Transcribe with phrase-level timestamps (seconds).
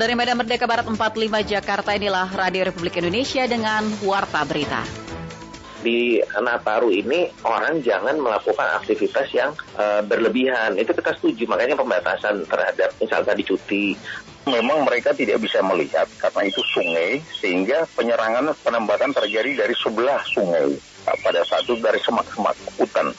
[0.00, 4.80] Dari Medan Merdeka Barat 45 Jakarta inilah Radio Republik Indonesia dengan Warta Berita
[5.80, 10.76] di Nataru ini orang jangan melakukan aktivitas yang uh, berlebihan.
[10.76, 13.96] Itu kita setuju, makanya pembatasan terhadap misal tadi cuti.
[14.44, 20.76] Memang mereka tidak bisa melihat karena itu sungai sehingga penyerangan penembatan terjadi dari sebelah sungai
[21.24, 23.12] pada saat itu dari semak-semak hutan.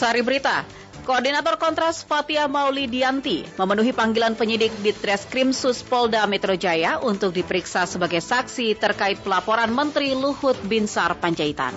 [0.00, 0.64] Sari Berita,
[1.04, 8.24] Koordinator Kontras Fatia Maulidianti memenuhi panggilan penyidik di Treskrimsus Polda Metro Jaya untuk diperiksa sebagai
[8.24, 11.76] saksi terkait pelaporan Menteri Luhut Binsar Panjaitan.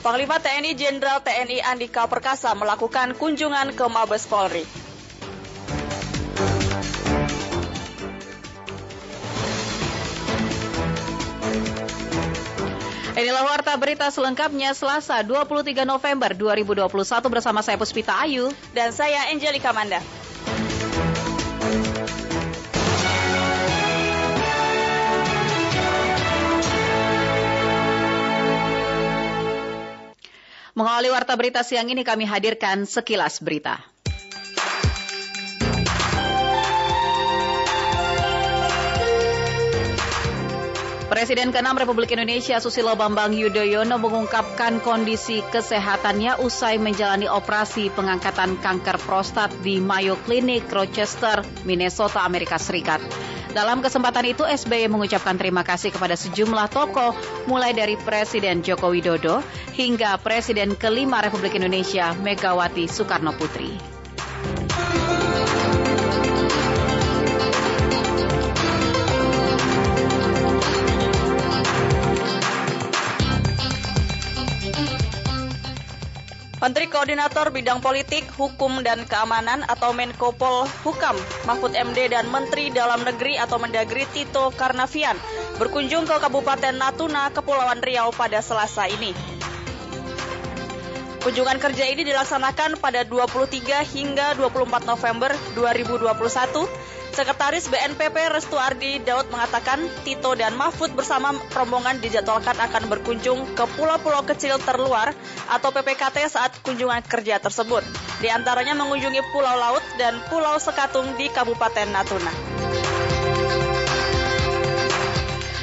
[0.00, 4.85] Panglima TNI Jenderal TNI Andika Perkasa melakukan kunjungan ke Mabes Polri.
[13.16, 16.84] Inilah warta berita selengkapnya Selasa 23 November 2021
[17.32, 20.04] bersama saya Puspita Ayu dan saya Angelika Manda.
[30.76, 33.95] Mengawali warta berita siang ini kami hadirkan sekilas berita.
[41.06, 48.98] Presiden ke-6 Republik Indonesia Susilo Bambang Yudhoyono mengungkapkan kondisi kesehatannya usai menjalani operasi pengangkatan kanker
[49.06, 52.98] prostat di Mayo Clinic, Rochester, Minnesota, Amerika Serikat.
[53.54, 57.14] Dalam kesempatan itu, SBY mengucapkan terima kasih kepada sejumlah tokoh,
[57.46, 59.46] mulai dari Presiden Joko Widodo
[59.78, 63.78] hingga Presiden kelima Republik Indonesia, Megawati Soekarno Putri.
[76.56, 81.12] Menteri Koordinator Bidang Politik, Hukum dan Keamanan atau Menko Pol Hukam
[81.44, 85.20] Mahfud MD dan Menteri Dalam Negeri atau Mendagri Tito Karnavian
[85.60, 89.12] berkunjung ke Kabupaten Natuna, Kepulauan Riau pada Selasa ini.
[91.20, 96.14] Kunjungan kerja ini dilaksanakan pada 23 hingga 24 November 2021
[97.16, 103.64] Sekretaris BNPP Restu Ardi Daud mengatakan Tito dan Mahfud bersama rombongan dijadwalkan akan berkunjung ke
[103.72, 105.16] pulau-pulau kecil terluar
[105.48, 107.80] atau PPKT saat kunjungan kerja tersebut.
[108.20, 112.32] Di antaranya mengunjungi Pulau Laut dan Pulau Sekatung di Kabupaten Natuna.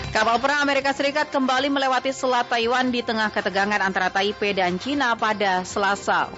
[0.10, 5.14] Kapal perang Amerika Serikat kembali melewati Selat Taiwan di tengah ketegangan antara Taipei dan China
[5.14, 6.34] pada Selasa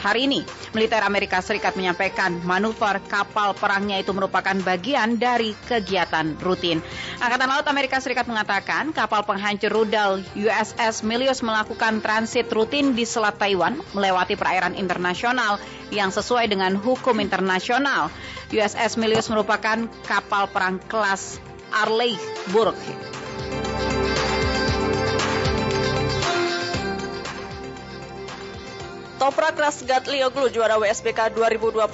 [0.00, 0.40] Hari ini,
[0.72, 6.80] militer Amerika Serikat menyampaikan manuver kapal perangnya itu merupakan bagian dari kegiatan rutin.
[7.20, 13.36] Angkatan Laut Amerika Serikat mengatakan kapal penghancur rudal USS Milius melakukan transit rutin di Selat
[13.36, 15.60] Taiwan melewati perairan internasional
[15.92, 18.08] yang sesuai dengan hukum internasional.
[18.56, 21.36] USS Milius merupakan kapal perang kelas
[21.76, 22.16] Arleigh
[22.56, 23.20] Burke
[29.20, 31.84] Toprak Rasgat Lioglu juara WSBK 2021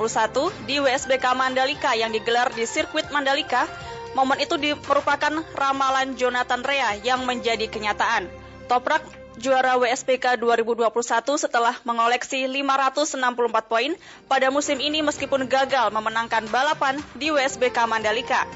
[0.63, 3.67] di WSBK Mandalika yang digelar di sirkuit Mandalika.
[4.15, 4.55] Momen itu
[4.87, 8.31] merupakan ramalan Jonathan Rea yang menjadi kenyataan.
[8.71, 9.03] Toprak
[9.43, 10.87] juara WSBK 2021
[11.35, 13.19] setelah mengoleksi 564
[13.67, 13.99] poin
[14.31, 18.47] pada musim ini meskipun gagal memenangkan balapan di WSBK Mandalika.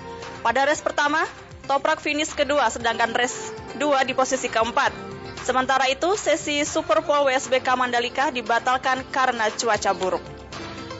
[0.46, 1.26] Pada race pertama,
[1.66, 3.50] Toprak finish kedua sedangkan race
[3.82, 5.19] 2 di posisi keempat.
[5.42, 10.24] Sementara itu, sesi Super Bowl WSBK Mandalika dibatalkan karena cuaca buruk.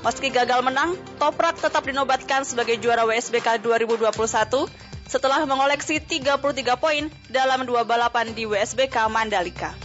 [0.00, 4.08] Meski gagal menang, Toprak tetap dinobatkan sebagai juara WSBK 2021
[5.04, 6.40] setelah mengoleksi 33
[6.80, 9.76] poin dalam dua balapan di WSBK Mandalika.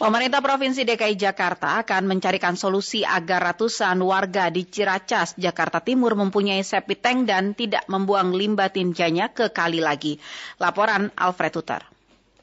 [0.00, 6.64] Pemerintah Provinsi DKI Jakarta akan mencarikan solusi agar ratusan warga di Ciracas, Jakarta Timur mempunyai
[6.64, 10.16] septic tank dan tidak membuang limbah tinjanya ke kali lagi.
[10.56, 11.84] Laporan Alfred Tutar.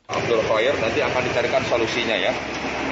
[0.06, 2.30] Abdul Khair nanti akan dicarikan solusinya ya.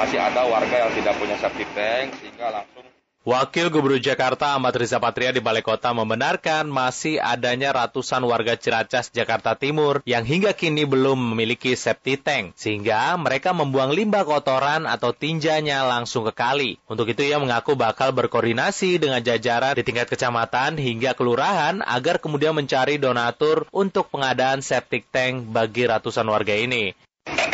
[0.02, 2.90] Masih ada warga yang tidak punya septic tank sehingga langsung
[3.26, 9.10] Wakil Gubernur Jakarta Ahmad Riza Patria di Balai Kota membenarkan masih adanya ratusan warga Ciracas,
[9.10, 15.10] Jakarta Timur yang hingga kini belum memiliki septic tank, sehingga mereka membuang limbah kotoran atau
[15.10, 16.78] tinjanya langsung ke kali.
[16.86, 22.54] Untuk itu ia mengaku bakal berkoordinasi dengan jajaran di tingkat kecamatan hingga kelurahan agar kemudian
[22.54, 26.94] mencari donatur untuk pengadaan septic tank bagi ratusan warga ini.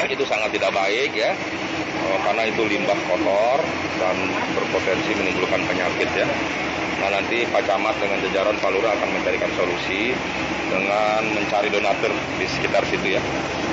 [0.03, 1.31] Itu sangat tidak baik ya,
[2.19, 3.59] karena itu limbah kotor
[3.99, 4.15] dan
[4.55, 6.27] berpotensi menimbulkan penyakit ya.
[7.01, 10.13] Nah nanti Pak Camat dengan jajaran Pak Lurah akan mencarikan solusi
[10.69, 13.21] dengan mencari donatur di sekitar situ ya.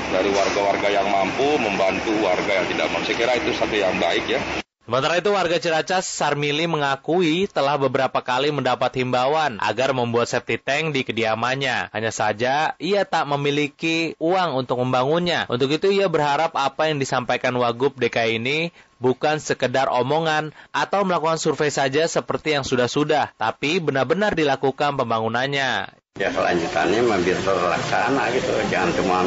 [0.08, 3.12] Dari warga-warga yang mampu membantu warga yang tidak mampu.
[3.12, 4.41] Saya kira itu satu yang baik ya.
[4.88, 10.96] Sementara itu warga Ciracas Sarmili mengakui telah beberapa kali mendapat himbauan agar membuat septic tank
[10.96, 11.93] di kediamannya.
[11.93, 15.44] Hanya saja ia tak memiliki uang untuk membangunnya.
[15.52, 21.37] Untuk itu ia berharap apa yang disampaikan Wagub DKI ini bukan sekedar omongan atau melakukan
[21.37, 25.84] survei saja seperti yang sudah-sudah, tapi benar-benar dilakukan pembangunannya.
[26.17, 29.20] Ya kelanjutannya mampir terlaksana gitu, jangan cuma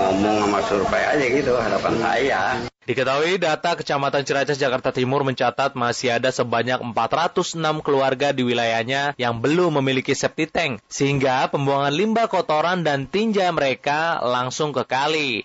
[0.00, 2.42] ngomong sama survei aja gitu harapan saya.
[2.86, 9.42] Diketahui data Kecamatan Ciracas Jakarta Timur mencatat masih ada sebanyak 406 keluarga di wilayahnya yang
[9.42, 15.42] belum memiliki septic tank, sehingga pembuangan limbah kotoran dan tinja mereka langsung ke kali.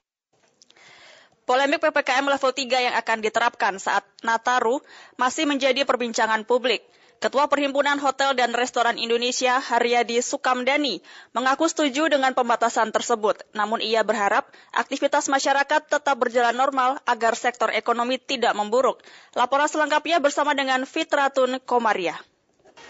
[1.49, 4.77] Polemik PPKM level 3 yang akan diterapkan saat Nataru
[5.17, 6.85] masih menjadi perbincangan publik.
[7.21, 11.05] Ketua Perhimpunan Hotel dan Restoran Indonesia, Haryadi Sukamdani,
[11.37, 13.45] mengaku setuju dengan pembatasan tersebut.
[13.53, 19.05] Namun ia berharap aktivitas masyarakat tetap berjalan normal agar sektor ekonomi tidak memburuk.
[19.37, 22.17] Laporan selengkapnya bersama dengan Fitratun Komaria.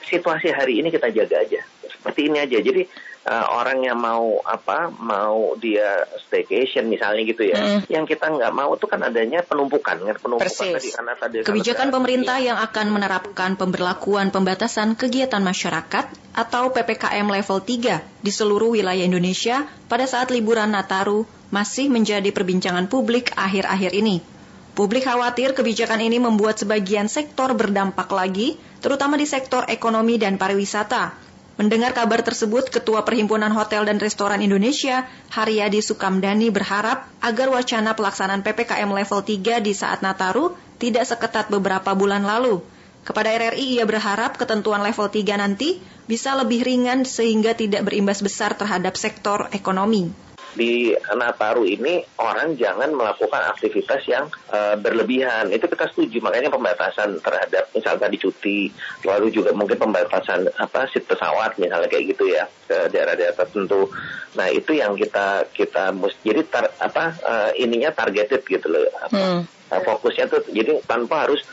[0.08, 1.68] Situasi hari ini kita jaga aja.
[1.92, 2.56] Seperti ini aja.
[2.56, 2.88] Jadi
[3.26, 7.80] uh, orang yang mau apa mau dia staycation misalnya gitu ya mm.
[7.92, 10.74] yang kita nggak mau itu kan adanya penumpukan kan penumpukan Persis.
[10.74, 17.28] tadi karena tadi kebijakan karena pemerintah yang akan menerapkan pemberlakuan pembatasan kegiatan masyarakat atau PPKM
[17.28, 23.92] level 3 di seluruh wilayah Indonesia pada saat liburan Nataru masih menjadi perbincangan publik akhir-akhir
[23.92, 24.24] ini.
[24.72, 31.12] Publik khawatir kebijakan ini membuat sebagian sektor berdampak lagi, terutama di sektor ekonomi dan pariwisata,
[31.62, 38.42] Mendengar kabar tersebut, Ketua Perhimpunan Hotel dan Restoran Indonesia, Haryadi Sukamdani berharap agar wacana pelaksanaan
[38.42, 42.66] PPKM level 3 di saat Nataru tidak seketat beberapa bulan lalu.
[43.06, 45.78] Kepada RRI, ia berharap ketentuan level 3 nanti
[46.10, 52.92] bisa lebih ringan sehingga tidak berimbas besar terhadap sektor ekonomi di Nataru ini orang jangan
[52.92, 55.48] melakukan aktivitas yang uh, berlebihan.
[55.52, 56.20] Itu kita setuju.
[56.20, 58.60] Makanya pembatasan terhadap misalnya tadi cuti,
[59.08, 63.88] lalu juga mungkin pembatasan apa seat pesawat misalnya kayak gitu ya ke daerah-daerah tertentu.
[64.36, 68.84] Nah itu yang kita kita mesti jadi tar, apa uh, ininya targeted gitu loh.
[69.08, 69.42] Apa, hmm.
[69.72, 71.44] uh, fokusnya tuh jadi tanpa harus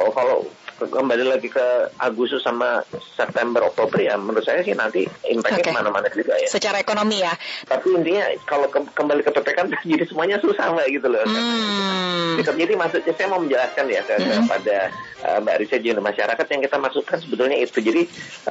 [0.00, 0.44] oh kalau
[0.76, 2.84] kembali lagi ke Agustus sama
[3.16, 4.20] September Oktober ya.
[4.20, 5.72] Menurut saya sih nanti impactnya okay.
[5.72, 6.48] ke mana-mana juga ya.
[6.52, 7.32] Secara ekonomi ya.
[7.64, 11.24] Tapi intinya kalau ke, kembali ke PPKM jadi semuanya susah mbak gitu loh.
[11.24, 12.44] Hmm.
[12.44, 14.44] jadi maksudnya saya mau menjelaskan ya ke, hmm.
[14.44, 14.76] kepada
[15.24, 17.78] uh, Mbak Risa juga masyarakat yang kita maksudkan sebetulnya itu.
[17.80, 18.02] Jadi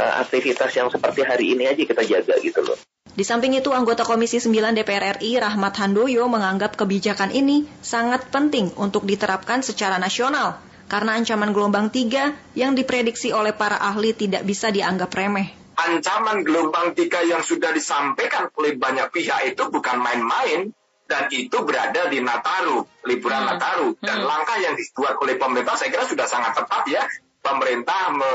[0.01, 2.77] uh, aktivitas yang seperti hari ini aja kita jaga gitu loh.
[3.15, 8.75] Di samping itu, anggota Komisi 9 DPR RI Rahmat Handoyo menganggap kebijakan ini sangat penting
[8.75, 14.69] untuk diterapkan secara nasional karena ancaman gelombang tiga yang diprediksi oleh para ahli tidak bisa
[14.69, 15.49] dianggap remeh.
[15.75, 20.71] Ancaman gelombang tiga yang sudah disampaikan oleh banyak pihak itu bukan main-main
[21.05, 23.49] dan itu berada di Nataru, liburan hmm.
[23.53, 23.87] Nataru.
[24.01, 24.29] Dan hmm.
[24.29, 27.03] langkah yang dibuat oleh pemerintah saya kira sudah sangat tepat ya.
[27.45, 28.31] Pemerintah me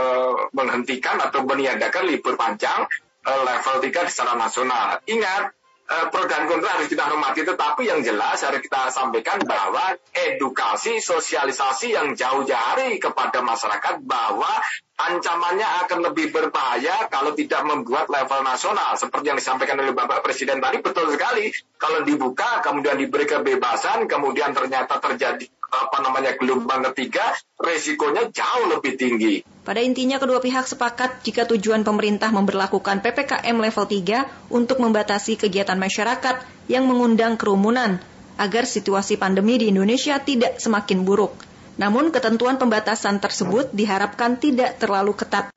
[0.54, 2.86] menghentikan atau meniadakan libur panjang
[3.26, 5.02] uh, level 3 secara nasional.
[5.10, 5.59] Ingat, Eh,
[5.90, 11.98] pro dan kontra harus kita hormati tetapi yang jelas harus kita sampaikan bahwa edukasi sosialisasi
[11.98, 14.62] yang jauh jari kepada masyarakat bahwa
[15.08, 20.60] ancamannya akan lebih berbahaya kalau tidak membuat level nasional seperti yang disampaikan oleh Bapak Presiden
[20.60, 21.48] tadi betul sekali
[21.80, 27.22] kalau dibuka kemudian diberi kebebasan kemudian ternyata terjadi apa namanya gelombang ketiga
[27.54, 29.46] resikonya jauh lebih tinggi.
[29.62, 35.78] Pada intinya kedua pihak sepakat jika tujuan pemerintah memperlakukan PPKM level 3 untuk membatasi kegiatan
[35.78, 38.02] masyarakat yang mengundang kerumunan
[38.34, 41.49] agar situasi pandemi di Indonesia tidak semakin buruk.
[41.80, 45.48] Namun ketentuan pembatasan tersebut diharapkan tidak terlalu ketat.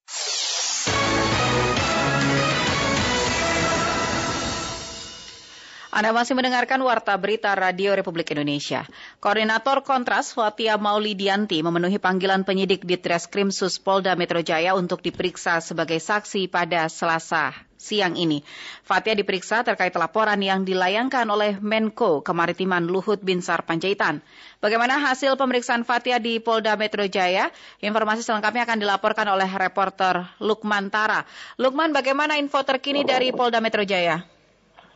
[5.94, 8.88] Anda masih mendengarkan Warta Berita Radio Republik Indonesia.
[9.22, 15.62] Koordinator Kontras Fatia Maulidianti memenuhi panggilan penyidik di Treskrim Sus Polda Metro Jaya untuk diperiksa
[15.62, 18.40] sebagai saksi pada Selasa siang ini.
[18.88, 24.24] Fatia diperiksa terkait laporan yang dilayangkan oleh Menko Kemaritiman Luhut Binsar Panjaitan.
[24.64, 27.52] Bagaimana hasil pemeriksaan Fatia di Polda Metro Jaya?
[27.84, 31.28] Informasi selengkapnya akan dilaporkan oleh reporter Lukman Tara.
[31.60, 34.24] Lukman, bagaimana info terkini dari Polda Metro Jaya?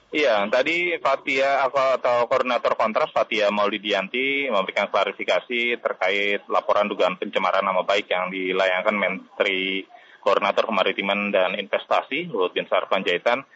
[0.08, 7.84] Iya, tadi Fatia atau koordinator kontras Fatia Maulidianti memberikan klarifikasi terkait laporan dugaan pencemaran nama
[7.84, 9.84] baik yang dilayangkan Menteri
[10.28, 13.48] Koordinator Kemaritiman dan Investasi Luhut Binsar Panjaitan.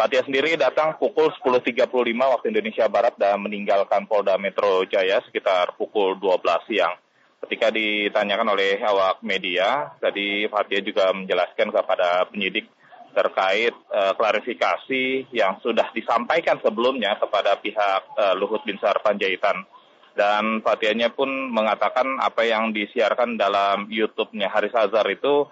[0.00, 6.16] Fatia sendiri datang pukul 10.35 waktu Indonesia Barat dan meninggalkan Polda Metro Jaya sekitar pukul
[6.16, 6.40] 12
[6.72, 6.96] siang.
[7.44, 12.64] Ketika ditanyakan oleh awak media, tadi Fatia juga menjelaskan kepada penyidik
[13.12, 19.68] terkait uh, klarifikasi yang sudah disampaikan sebelumnya kepada pihak uh, Luhut Binsar Panjaitan.
[20.16, 25.44] Dan Fatianya pun mengatakan apa yang disiarkan dalam YouTube-nya Haris Azhar itu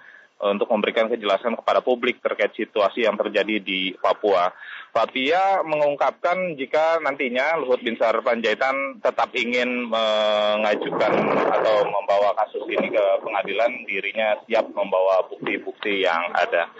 [0.42, 4.50] untuk memberikan kejelasan kepada publik terkait situasi yang terjadi di Papua.
[4.94, 11.12] Fatia mengungkapkan jika nantinya Luhut Binsar Panjaitan tetap ingin mengajukan
[11.50, 16.70] atau membawa kasus ini ke pengadilan, dirinya siap membawa bukti-bukti yang ada.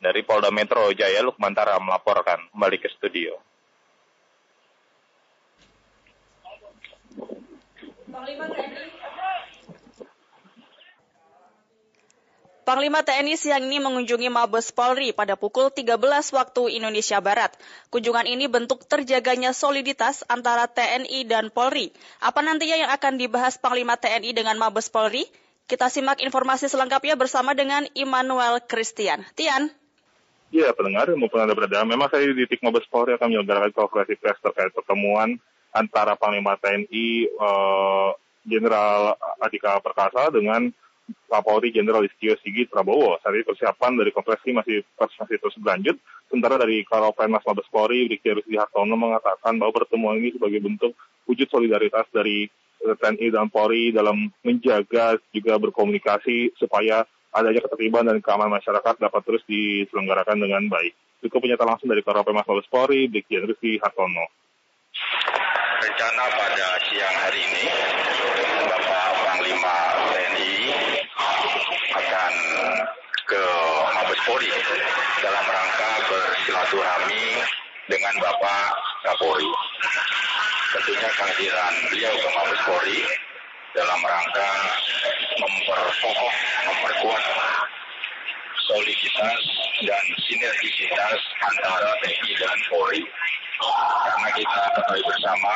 [0.00, 3.36] Dari Polda Metro Jaya, Lukmantara melaporkan kembali ke studio.
[12.70, 15.98] Panglima TNI siang ini mengunjungi Mabes Polri pada pukul 13
[16.30, 17.50] waktu Indonesia Barat.
[17.90, 21.90] Kunjungan ini bentuk terjaganya soliditas antara TNI dan Polri.
[22.22, 25.26] Apa nantinya yang akan dibahas Panglima TNI dengan Mabes Polri?
[25.66, 29.26] Kita simak informasi selengkapnya bersama dengan Immanuel Christian.
[29.34, 29.74] Tian.
[30.54, 31.82] Iya, pendengar maupun Anda berada.
[31.82, 35.42] Memang saya di titik Mabes Polri akan menyelenggarakan konferensi pers terkait pertemuan
[35.74, 37.34] antara Panglima TNI
[38.46, 40.70] Jenderal uh, Adika Perkasa dengan
[41.30, 43.18] Kapolri Jenderal Listio Sigit Prabowo.
[43.22, 45.96] Saat ini persiapan dari konferensi masih masih terus berlanjut.
[46.26, 50.92] Sementara dari Karopenmas Mabes Polri, Brigjen Rusdi Hartono mengatakan bahwa pertemuan ini sebagai bentuk
[51.26, 52.46] wujud solidaritas dari
[52.86, 59.22] eh, TNI dan Polri dalam menjaga juga berkomunikasi supaya adanya ketertiban dan keamanan masyarakat dapat
[59.22, 60.94] terus diselenggarakan dengan baik.
[61.22, 64.26] Itu pernyataan langsung dari Karopenmas Mabes Polri, Brigjen Rusdi Hartono.
[65.80, 67.64] Rencana pada siang hari ini,
[68.68, 69.78] Bapak Panglima
[71.90, 72.32] akan
[73.30, 73.46] ke
[73.94, 74.50] Mabes Polri
[75.22, 77.38] dalam rangka bersilaturahmi
[77.86, 78.74] dengan Bapak
[79.06, 79.46] Kapolri.
[80.74, 82.98] Tentunya kehadiran beliau ke Mabes Polri
[83.78, 84.50] dalam rangka
[85.38, 86.34] memperkokoh,
[86.66, 87.24] memperkuat
[88.66, 89.42] soliditas
[89.86, 93.06] dan sinergisitas antara TNI dan Polri.
[94.10, 95.54] Karena kita ketahui bersama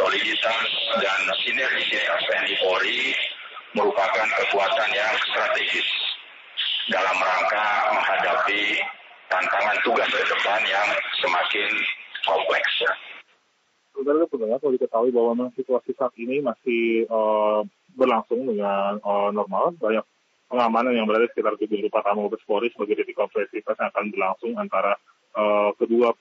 [0.00, 0.64] soliditas
[0.96, 3.12] dan sinergisitas TNI Polri
[3.76, 6.07] merupakan kekuatan yang strategis
[6.88, 8.80] dalam rangka menghadapi
[9.28, 10.88] tantangan tugas ke depan yang
[11.20, 11.70] semakin
[12.24, 12.74] kompleks.
[13.92, 17.60] Saudara pendengar perlu diketahui bahwa memang situasi saat ini masih uh,
[17.92, 19.76] berlangsung dengan uh, normal.
[19.76, 20.04] Banyak
[20.48, 24.06] pengamanan yang berada di sekitar gedung Tamu Mabes Polri sebagai titik konferensi pers yang akan
[24.08, 24.96] berlangsung antara
[25.36, 26.16] uh, kedua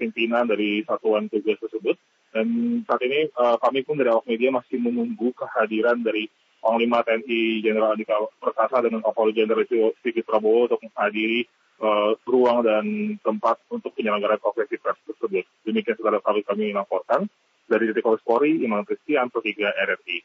[0.00, 2.00] pimpinan dari satuan tugas tersebut.
[2.32, 7.62] Dan saat ini uh, kami pun dari awak media masih menunggu kehadiran dari Panglima TNI
[7.62, 9.64] Jenderal Andika Perkasa dengan Kapolri Jenderal
[10.02, 11.46] Sigit Prabowo untuk menghadiri
[11.82, 12.84] uh, ruang dan
[13.22, 15.46] tempat untuk penyelenggaraan konferensi pers tersebut.
[15.62, 17.26] Demikian saudara kami kami laporkan
[17.68, 20.18] dari titik Polri, Imam Kristian, Pro 3 RRI.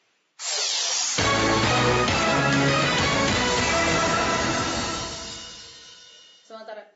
[6.48, 6.93] Sementara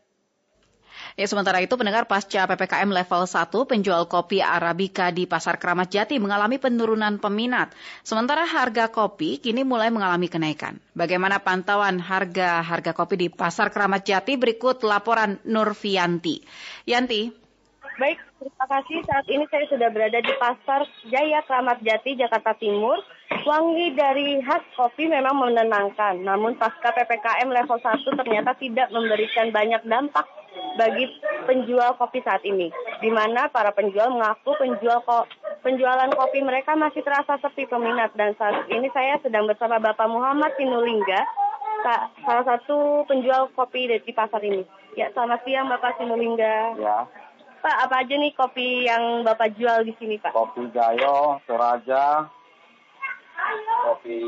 [1.18, 6.22] Ya, sementara itu pendengar pasca PPKM level 1 penjual kopi Arabica di Pasar Keramat Jati
[6.22, 7.74] mengalami penurunan peminat.
[8.06, 10.78] Sementara harga kopi kini mulai mengalami kenaikan.
[10.94, 16.46] Bagaimana pantauan harga-harga kopi di Pasar Keramat Jati berikut laporan Nurfianti.
[16.86, 17.34] Yanti.
[17.98, 19.02] Baik, terima kasih.
[19.10, 23.02] Saat ini saya sudah berada di Pasar Jaya Keramat Jati, Jakarta Timur.
[23.28, 29.84] Wangi dari khas kopi memang menenangkan, namun pasca PPKM level 1 ternyata tidak memberikan banyak
[29.84, 30.24] dampak
[30.80, 31.12] bagi
[31.44, 32.72] penjual kopi saat ini,
[33.04, 35.28] di mana para penjual mengaku penjual ko
[35.60, 40.56] penjualan kopi mereka masih terasa sepi peminat dan saat ini saya sedang bersama Bapak Muhammad
[40.56, 41.20] Sinulingga,
[42.24, 44.64] salah satu penjual kopi di pasar ini.
[44.96, 46.80] Ya, selamat siang Bapak Sinulingga.
[46.80, 47.04] Ya.
[47.58, 50.32] Pak, apa aja nih kopi yang Bapak jual di sini, Pak?
[50.32, 52.30] Kopi Gayo, Toraja,
[53.88, 54.20] kopi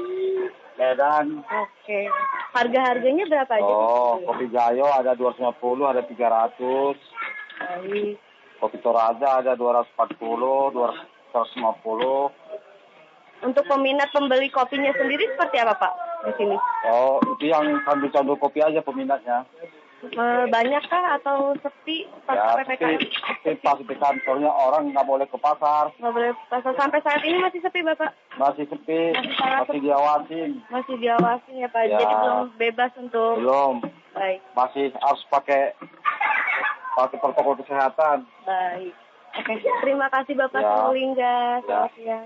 [0.80, 1.44] Medan.
[1.44, 2.08] Oke.
[2.56, 3.68] Harga-harganya berapa aja?
[3.68, 6.96] Oh, kopi Gayo ada 250, ada 300.
[7.60, 8.16] Baik.
[8.60, 12.32] Kopi Toraja ada 240, 250.
[13.40, 15.94] Untuk peminat pembeli kopinya sendiri seperti apa, Pak,
[16.28, 16.60] di sini?
[16.92, 19.48] Oh, itu yang candu-candu kopi aja peminatnya.
[20.00, 23.04] Eh, banyak kah atau sepi pas ya, PPKM?
[23.44, 25.92] Sepi, pas di kantornya orang nggak boleh ke pasar.
[26.00, 26.72] Nggak boleh ke pasar.
[26.80, 28.16] Sampai saat ini masih sepi, Bapak?
[28.40, 29.84] Masih sepi, masih, masih sepi.
[29.84, 30.50] diawasin.
[30.72, 31.84] Masih diawasin ya, Pak?
[31.84, 32.00] Ya.
[32.00, 33.34] Jadi belum bebas untuk...
[33.44, 33.76] Belum.
[34.16, 34.40] Baik.
[34.56, 35.76] Masih harus pakai
[36.96, 38.24] pakai protokol kesehatan.
[38.48, 38.96] Baik.
[39.36, 39.54] Oke,
[39.84, 40.96] terima kasih Bapak ya.
[40.96, 41.38] Lingga.
[41.68, 42.20] Selamat ya.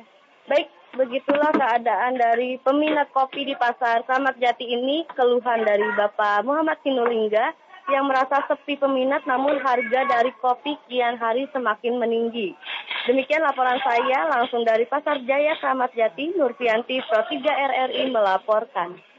[0.44, 5.10] Baik, begitulah keadaan dari peminat kopi di pasar Kramat Jati ini.
[5.18, 11.50] Keluhan dari Bapak Muhammad Sinulingga yang merasa sepi peminat namun harga dari kopi kian hari
[11.52, 12.56] semakin meninggi.
[13.04, 19.13] Demikian laporan saya langsung dari Pasar Jaya Kramat Jati, Nurfianti Pro 3 RRI melaporkan.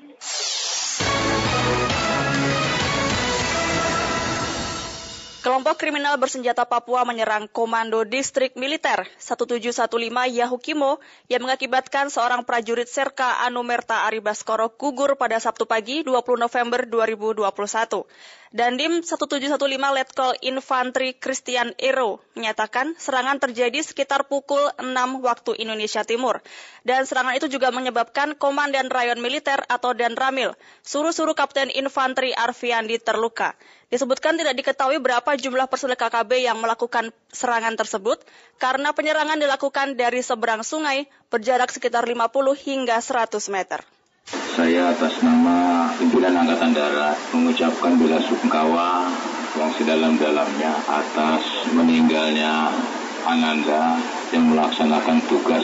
[5.45, 9.93] Kelompok kriminal bersenjata Papua menyerang Komando Distrik Militer 1715
[10.33, 17.45] Yahukimo yang mengakibatkan seorang prajurit Serka Anumerta Aribaskoro gugur pada Sabtu pagi 20 November 2021.
[18.57, 26.41] Dandim 1715 Letkol Infantri Christian Ero menyatakan serangan terjadi sekitar pukul 6 waktu Indonesia Timur.
[26.89, 33.59] Dan serangan itu juga menyebabkan Komandan Rayon Militer atau Danramil, suruh-suruh Kapten Infantri Arfiandi terluka.
[33.95, 38.19] Disebutkan tidak diketahui berapa jumlah personel KKB yang melakukan serangan tersebut
[38.59, 42.27] karena penyerangan dilakukan dari seberang sungai berjarak sekitar 50
[42.59, 43.87] hingga 100 meter.
[44.59, 49.15] Saya atas nama pimpinan Angkatan Darat mengucapkan bela sungkawa
[49.55, 52.75] yang sedalam-dalamnya atas meninggalnya
[53.23, 54.03] Ananda
[54.35, 55.63] yang melaksanakan tugas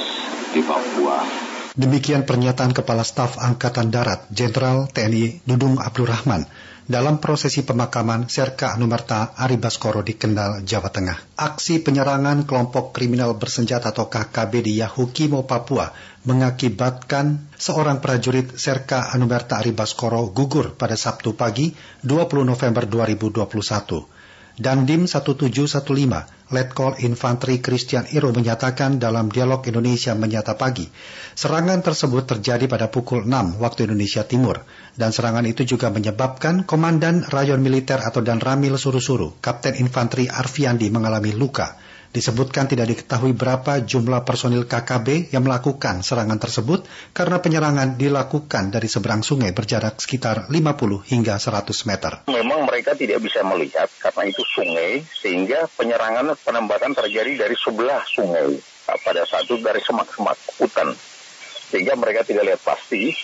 [0.54, 1.26] di Papua.
[1.74, 6.46] Demikian pernyataan Kepala Staf Angkatan Darat Jenderal TNI Dudung Abdurrahman
[6.90, 11.38] dalam prosesi pemakaman Serka Anumerta Ari Baskoro di Kendal, Jawa Tengah.
[11.38, 15.86] Aksi penyerangan kelompok kriminal bersenjata atau KKB di Yahukimo, Papua
[16.26, 21.70] mengakibatkan seorang prajurit Serka Anumerta Ari Baskoro gugur pada Sabtu pagi
[22.02, 24.58] 20 November 2021.
[24.58, 30.90] Dandim 1715, Letkol Infantri Christian Iro menyatakan dalam dialog Indonesia Menyata Pagi,
[31.38, 34.66] serangan tersebut terjadi pada pukul 6 waktu Indonesia Timur,
[34.98, 40.90] dan serangan itu juga menyebabkan Komandan Rayon Militer atau Dan Ramil Suru-Suru, Kapten Infantri Arfiandi
[40.90, 41.78] mengalami luka.
[42.10, 46.82] Disebutkan tidak diketahui berapa jumlah personil KKB yang melakukan serangan tersebut
[47.14, 52.12] karena penyerangan dilakukan dari seberang sungai berjarak sekitar 50 hingga 100 meter.
[52.26, 58.58] Memang mereka tidak bisa melihat karena itu sungai sehingga penyerangan penembatan terjadi dari sebelah sungai
[59.06, 60.90] pada saat itu dari semak-semak hutan.
[61.70, 63.14] Sehingga mereka tidak lihat pasti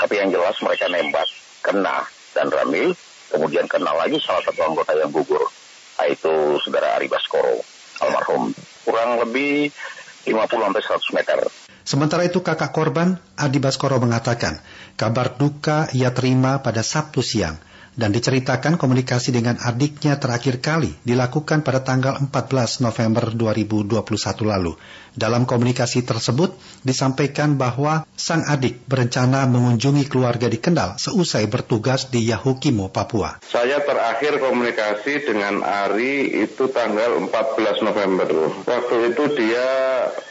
[0.00, 1.28] tapi yang jelas mereka nembak
[1.60, 2.96] kena dan Ramil.
[3.28, 5.44] Kemudian kena lagi salah satu anggota yang gugur
[6.00, 7.60] yaitu saudara Ari Baskoro
[8.00, 8.50] almarhum.
[8.82, 9.70] Kurang lebih
[10.26, 11.38] 50-100 meter.
[11.80, 14.60] Sementara itu kakak korban, Adi Baskoro mengatakan,
[15.00, 17.56] kabar duka ia terima pada Sabtu siang
[17.98, 24.00] dan diceritakan komunikasi dengan adiknya terakhir kali dilakukan pada tanggal 14 November 2021
[24.46, 24.72] lalu.
[25.14, 26.54] Dalam komunikasi tersebut
[26.86, 33.42] disampaikan bahwa sang adik berencana mengunjungi keluarga di Kendal seusai bertugas di Yahukimo, Papua.
[33.42, 38.28] Saya terakhir komunikasi dengan Ari itu tanggal 14 November.
[38.62, 39.68] Waktu itu dia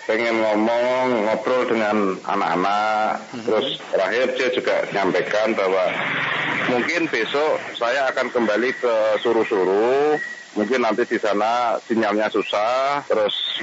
[0.07, 3.29] pengen ngomong, ngobrol dengan anak-anak.
[3.35, 3.43] Hmm.
[3.45, 5.85] Terus terakhir dia juga nyampaikan bahwa
[6.71, 10.17] mungkin besok saya akan kembali ke Suru-Suru.
[10.57, 13.61] Mungkin nanti di sana sinyalnya susah, terus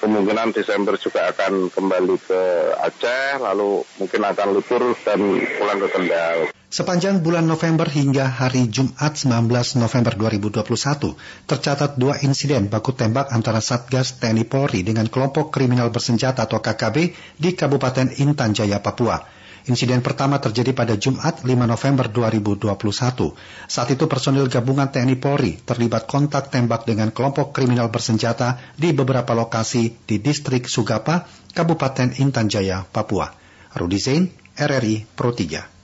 [0.00, 2.40] kemungkinan Desember juga akan kembali ke
[2.80, 5.20] Aceh, lalu mungkin akan libur dan
[5.60, 6.38] pulang ke Kendal.
[6.66, 11.14] Sepanjang bulan November hingga hari Jumat 19 November 2021,
[11.46, 17.14] tercatat dua insiden baku tembak antara Satgas TNI Polri dengan kelompok kriminal bersenjata atau KKB
[17.38, 19.35] di Kabupaten Intan Jaya, Papua.
[19.66, 22.70] Insiden pertama terjadi pada Jumat 5 November 2021.
[23.66, 29.34] Saat itu personil gabungan TNI Polri terlibat kontak tembak dengan kelompok kriminal bersenjata di beberapa
[29.34, 33.34] lokasi di distrik Sugapa, Kabupaten Intan Jaya, Papua.
[33.74, 35.74] Rudi Zain, RRI Pro 3.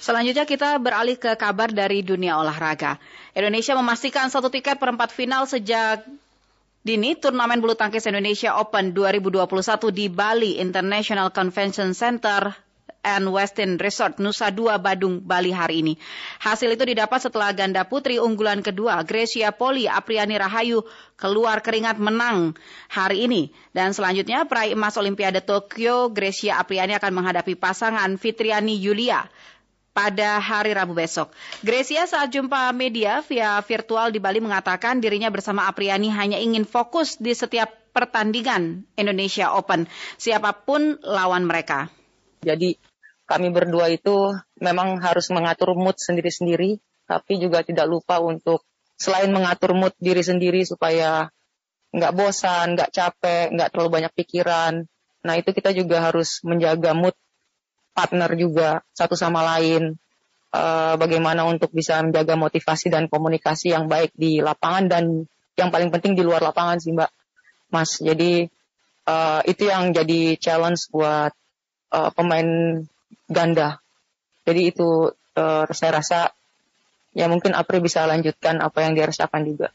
[0.00, 2.96] Selanjutnya kita beralih ke kabar dari dunia olahraga.
[3.36, 6.08] Indonesia memastikan satu tiket perempat final sejak
[6.88, 9.44] Dini, turnamen bulu tangkis Indonesia Open 2021
[9.92, 12.48] di Bali International Convention Center
[13.04, 16.00] and Westin Resort Nusa Dua Badung, Bali hari ini.
[16.40, 20.80] Hasil itu didapat setelah ganda putri unggulan kedua Gracia Poli Apriani Rahayu
[21.20, 22.56] keluar keringat menang
[22.88, 23.52] hari ini.
[23.76, 29.28] Dan selanjutnya peraih emas Olimpiade Tokyo Gracia Apriani akan menghadapi pasangan Fitriani Yulia
[29.98, 31.34] pada hari Rabu besok.
[31.66, 37.18] Gracia saat jumpa media via virtual di Bali mengatakan dirinya bersama Apriani hanya ingin fokus
[37.18, 41.90] di setiap pertandingan Indonesia Open, siapa pun lawan mereka.
[42.46, 42.78] Jadi
[43.26, 48.62] kami berdua itu memang harus mengatur mood sendiri-sendiri, tapi juga tidak lupa untuk
[48.94, 51.26] selain mengatur mood diri sendiri supaya
[51.90, 54.86] nggak bosan, nggak capek, nggak terlalu banyak pikiran.
[55.26, 57.18] Nah itu kita juga harus menjaga mood
[57.98, 59.98] partner juga satu sama lain.
[60.48, 65.04] Uh, bagaimana untuk bisa menjaga motivasi dan komunikasi yang baik di lapangan dan
[65.60, 67.10] yang paling penting di luar lapangan sih Mbak,
[67.68, 68.00] Mas.
[68.00, 68.48] Jadi
[69.04, 71.36] uh, itu yang jadi challenge buat
[71.92, 72.80] uh, pemain
[73.28, 73.82] ganda.
[74.48, 76.32] Jadi itu uh, saya rasa
[77.12, 79.68] ya mungkin Apri bisa lanjutkan apa yang dirasakan juga.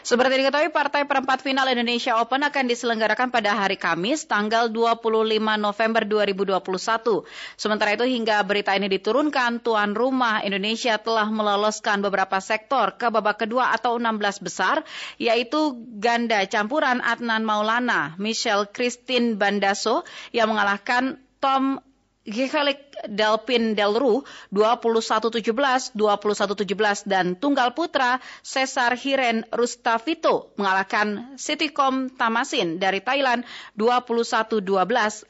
[0.00, 6.02] Seperti diketahui, partai perempat final Indonesia Open akan diselenggarakan pada hari Kamis, tanggal 25 November
[6.08, 7.28] 2021.
[7.60, 13.44] Sementara itu, hingga berita ini diturunkan, tuan rumah Indonesia telah meloloskan beberapa sektor ke babak
[13.44, 14.80] kedua atau 16 besar,
[15.20, 21.84] yaitu ganda campuran Adnan Maulana, Michelle Christine Bandaso, yang mengalahkan Tom
[22.30, 24.22] Gihalik Delpin Delru
[24.54, 33.42] 21-17, 21-17 dan tunggal putra Cesar Hiren Rustavito mengalahkan Sitikom Tamasin dari Thailand
[33.74, 34.62] 21-12,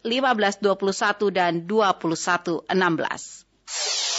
[0.05, 4.10] 15-21 dan 21-16.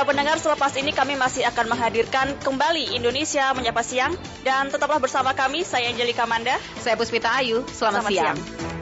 [0.00, 5.36] Ya pendengar selepas ini kami masih akan menghadirkan kembali Indonesia Menyapa Siang dan tetaplah bersama
[5.36, 7.68] kami saya Angelika Manda, saya Puspita Ayu.
[7.68, 8.36] Selamat, Selamat siang.
[8.40, 8.79] siang.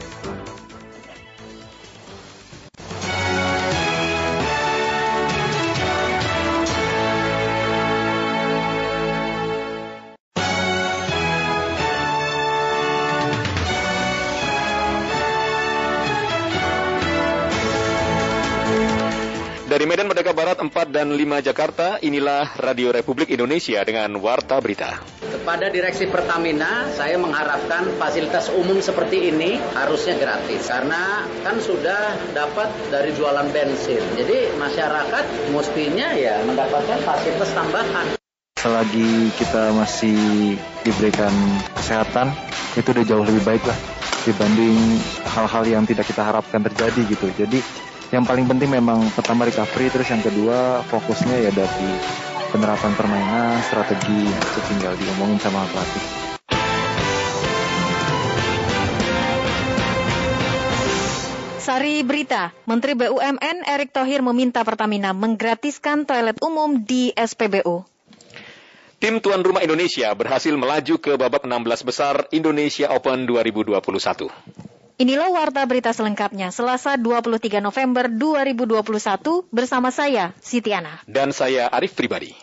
[19.79, 24.99] Dari Medan Merdeka Barat 4 dan 5 Jakarta, inilah Radio Republik Indonesia dengan Warta Berita.
[25.23, 30.67] Kepada Direksi Pertamina, saya mengharapkan fasilitas umum seperti ini harusnya gratis.
[30.67, 34.03] Karena kan sudah dapat dari jualan bensin.
[34.19, 38.19] Jadi masyarakat mestinya ya mendapatkan fasilitas tambahan.
[38.59, 41.31] Selagi kita masih diberikan
[41.79, 42.35] kesehatan,
[42.75, 43.79] itu udah jauh lebih baik lah
[44.27, 44.75] dibanding
[45.23, 47.31] hal-hal yang tidak kita harapkan terjadi gitu.
[47.39, 47.63] Jadi
[48.09, 51.91] yang paling penting memang pertama recovery terus yang kedua fokusnya ya dari
[52.49, 56.05] penerapan permainan strategi itu tinggal diomongin sama pelatih
[61.69, 67.85] Sari Berita, Menteri BUMN Erick Thohir meminta Pertamina menggratiskan toilet umum di SPBU.
[68.97, 73.77] Tim tuan rumah Indonesia berhasil melaju ke babak 16 besar Indonesia Open 2021.
[74.99, 81.95] Inilah warta berita selengkapnya Selasa 23 November 2021 bersama saya Siti Ana dan saya Arif
[81.95, 82.35] Pribadi.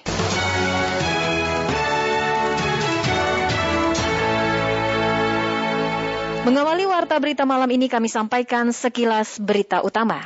[6.49, 10.25] Mengawali warta berita malam ini kami sampaikan sekilas berita utama.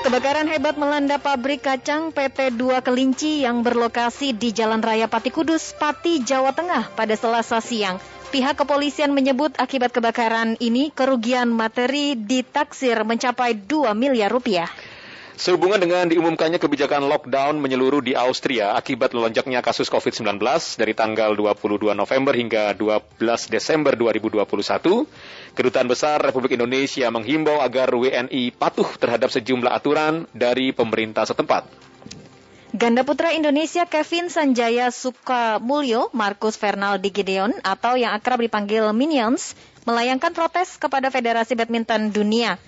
[0.00, 5.76] Kebakaran hebat melanda pabrik kacang PT 2 Kelinci yang berlokasi di Jalan Raya Pati Kudus,
[5.76, 8.15] Pati, Jawa Tengah pada Selasa siang.
[8.36, 14.68] Pihak kepolisian menyebut akibat kebakaran ini kerugian materi ditaksir mencapai 2 miliar rupiah.
[15.40, 20.36] Sehubungan dengan diumumkannya kebijakan lockdown menyeluruh di Austria akibat melonjaknya kasus COVID-19
[20.76, 23.16] dari tanggal 22 November hingga 12
[23.48, 24.44] Desember 2021,
[25.56, 31.95] Kedutaan Besar Republik Indonesia menghimbau agar WNI patuh terhadap sejumlah aturan dari pemerintah setempat.
[32.76, 39.56] Ganda putra Indonesia Kevin Sanjaya Sukamulyo, Marcus Fernaldi Gideon atau yang akrab dipanggil Minions,
[39.88, 42.60] melayangkan protes kepada Federasi Badminton Dunia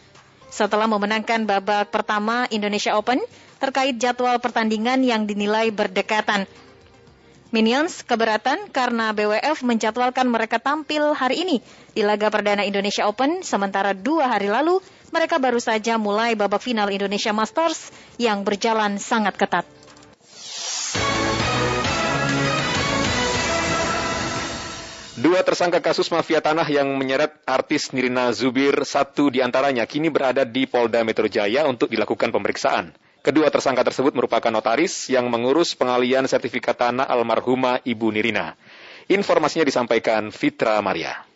[0.49, 3.21] setelah memenangkan babak pertama Indonesia Open
[3.61, 6.49] terkait jadwal pertandingan yang dinilai berdekatan.
[7.53, 11.57] Minions keberatan karena BWF menjadwalkan mereka tampil hari ini
[11.93, 14.81] di laga perdana Indonesia Open, sementara dua hari lalu
[15.13, 19.78] mereka baru saja mulai babak final Indonesia Masters yang berjalan sangat ketat.
[25.19, 30.47] Dua tersangka kasus mafia tanah yang menyeret artis Nirina Zubir, satu di antaranya kini berada
[30.47, 32.97] di Polda Metro Jaya untuk dilakukan pemeriksaan.
[33.21, 38.57] Kedua tersangka tersebut merupakan notaris yang mengurus pengalian sertifikat tanah almarhumah Ibu Nirina.
[39.05, 41.28] Informasinya disampaikan Fitra Maria.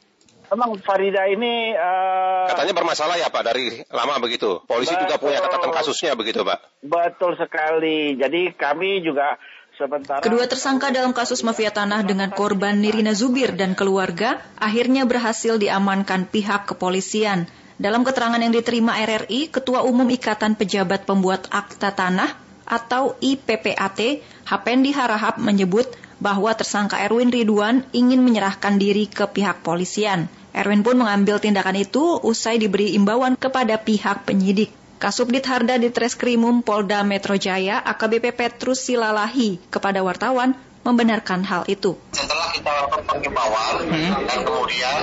[0.53, 4.61] Memang Farida ini uh, katanya bermasalah ya Pak dari lama begitu.
[4.69, 6.85] Polisi betul, juga punya catatan kasusnya begitu Pak.
[6.85, 8.21] Betul sekali.
[8.21, 9.41] Jadi kami juga
[9.73, 10.21] Sementara...
[10.21, 16.29] Kedua tersangka dalam kasus mafia tanah dengan korban Nirina Zubir dan keluarga akhirnya berhasil diamankan
[16.29, 17.49] pihak kepolisian.
[17.81, 22.31] Dalam keterangan yang diterima RRI, Ketua Umum Ikatan Pejabat Pembuat Akta Tanah
[22.69, 25.89] atau IPPAT, Hapendi Harahap menyebut
[26.23, 30.31] bahwa tersangka Erwin Ridwan ingin menyerahkan diri ke pihak polisian.
[30.53, 34.73] Erwin pun mengambil tindakan itu usai diberi imbauan kepada pihak penyidik.
[35.03, 41.95] Kasubdit Harda di Treskrimum Polda Metro Jaya AKBP Petrus Silalahi kepada wartawan membenarkan hal itu.
[42.11, 44.11] Setelah kita lakukan pengimbauan hmm.
[44.27, 44.99] dan kemudian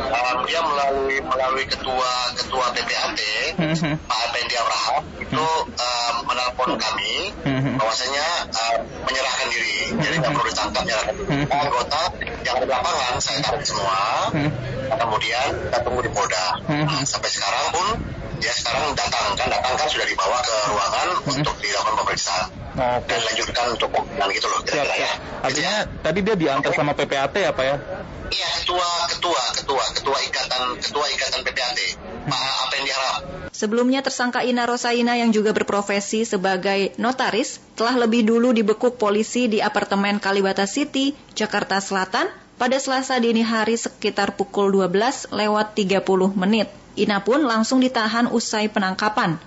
[0.00, 3.20] uh, dia melalui melalui ketua ketua TPAT
[3.60, 4.00] hmm.
[4.08, 5.24] Pak Effendi Abraham hmm.
[5.28, 7.12] itu uh, menelpon kami
[7.76, 9.92] bahwasanya uh, menyerahkan diri.
[10.00, 11.44] Jadi nggak perlu ditangkap, menyerahkan diri.
[11.52, 12.02] Anggota
[12.48, 14.32] yang di lapangan saya tarik semua.
[14.90, 16.46] Kemudian kita tunggu di Polda.
[16.66, 17.86] Nah, sampai sekarang pun
[18.40, 22.46] dia sekarang datang kan datang kan sudah dibawa ke ruangan untuk dilakukan pemeriksaan
[23.04, 25.09] dan lanjutkan untuk pemeriksaan gitu loh kira-kira ya.
[25.40, 27.76] Artinya tadi dia diantar sama PPAT ya Pak ya?
[28.30, 31.78] Iya ketua ketua ketua ketua ikatan ketua ikatan PPAT.
[32.28, 33.20] Pak apa yang diharap?
[33.50, 39.58] Sebelumnya tersangka Ina Rosaina yang juga berprofesi sebagai notaris telah lebih dulu dibekuk polisi di
[39.58, 46.04] apartemen Kalibata City, Jakarta Selatan pada Selasa dini hari sekitar pukul 12 lewat 30
[46.36, 46.68] menit.
[46.94, 49.40] Ina pun langsung ditahan usai penangkapan.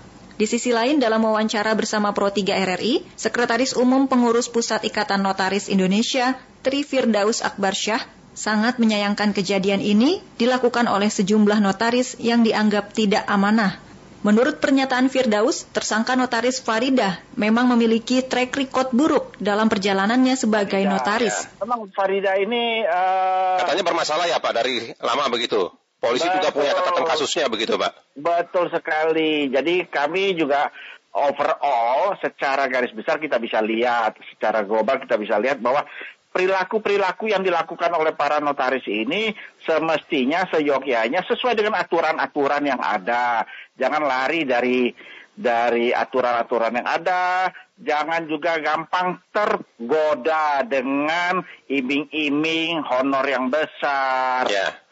[0.43, 5.71] Di sisi lain, dalam wawancara bersama Pro 3 RRI, Sekretaris Umum Pengurus Pusat Ikatan Notaris
[5.71, 8.03] Indonesia, Tri Firdaus Akbar Syah,
[8.35, 13.79] sangat menyayangkan kejadian ini dilakukan oleh sejumlah notaris yang dianggap tidak amanah.
[14.27, 21.47] Menurut pernyataan Firdaus, tersangka notaris Farida memang memiliki track record buruk dalam perjalanannya sebagai notaris.
[21.47, 21.63] Ya.
[21.63, 23.63] Memang Farida ini uh...
[23.63, 25.71] katanya bermasalah ya Pak dari lama begitu.
[26.03, 26.35] Polisi Betul.
[26.43, 27.91] juga punya catatan kasusnya begitu, Pak?
[28.19, 29.47] Betul sekali.
[29.47, 30.67] Jadi kami juga
[31.15, 35.87] overall secara garis besar kita bisa lihat, secara global kita bisa lihat bahwa
[36.35, 39.31] perilaku-perilaku yang dilakukan oleh para notaris ini
[39.63, 43.47] semestinya seyogyanya sesuai dengan aturan-aturan yang ada.
[43.79, 44.91] Jangan lari dari
[45.33, 54.45] dari aturan-aturan yang ada, jangan juga gampang tergoda dengan iming-iming honor yang besar.
[54.51, 54.82] Yeah.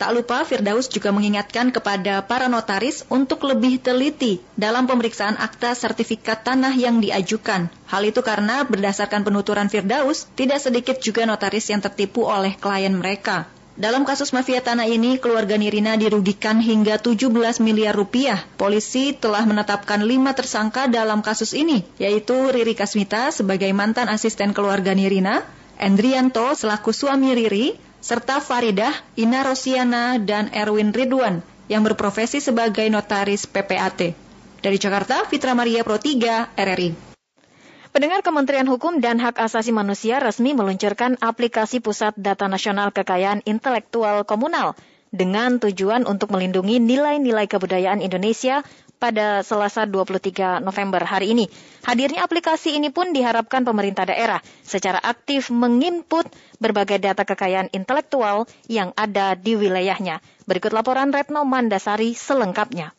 [0.00, 6.40] Tak lupa Firdaus juga mengingatkan kepada para notaris untuk lebih teliti dalam pemeriksaan akta sertifikat
[6.40, 7.68] tanah yang diajukan.
[7.84, 13.44] Hal itu karena berdasarkan penuturan Firdaus, tidak sedikit juga notaris yang tertipu oleh klien mereka.
[13.76, 18.40] Dalam kasus mafia tanah ini, keluarga Nirina dirugikan hingga 17 miliar rupiah.
[18.56, 24.96] Polisi telah menetapkan lima tersangka dalam kasus ini, yaitu Riri Kasmita sebagai mantan asisten keluarga
[24.96, 25.44] Nirina,
[25.80, 33.46] Endrianto selaku suami Riri, serta Faridah, Ina Rosiana, dan Erwin Ridwan yang berprofesi sebagai notaris
[33.46, 34.16] PPAT.
[34.60, 36.90] Dari Jakarta, Fitra Maria Pro 3, RRI.
[37.90, 44.22] Pendengar Kementerian Hukum dan Hak Asasi Manusia resmi meluncurkan aplikasi Pusat Data Nasional Kekayaan Intelektual
[44.22, 44.78] Komunal
[45.10, 48.62] dengan tujuan untuk melindungi nilai-nilai kebudayaan Indonesia
[49.00, 51.48] pada Selasa 23 November hari ini.
[51.88, 56.28] Hadirnya aplikasi ini pun diharapkan pemerintah daerah secara aktif menginput
[56.60, 60.20] berbagai data kekayaan intelektual yang ada di wilayahnya.
[60.44, 62.92] Berikut laporan Retno Mandasari selengkapnya.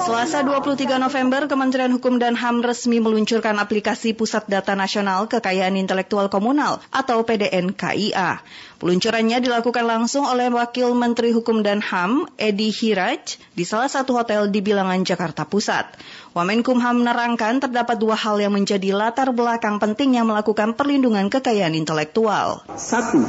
[0.00, 6.30] Selasa 23 November, Kementerian Hukum dan HAM resmi meluncurkan aplikasi Pusat Data Nasional Kekayaan Intelektual
[6.30, 8.38] Komunal atau PDN KIA.
[8.80, 14.48] Peluncurannya dilakukan langsung oleh Wakil Menteri Hukum dan HAM, Edi Hiraj, di salah satu hotel
[14.48, 16.00] di Bilangan, Jakarta Pusat.
[16.32, 22.64] Wamenkumham menerangkan terdapat dua hal yang menjadi latar belakang penting yang melakukan perlindungan kekayaan intelektual.
[22.80, 23.20] Satu,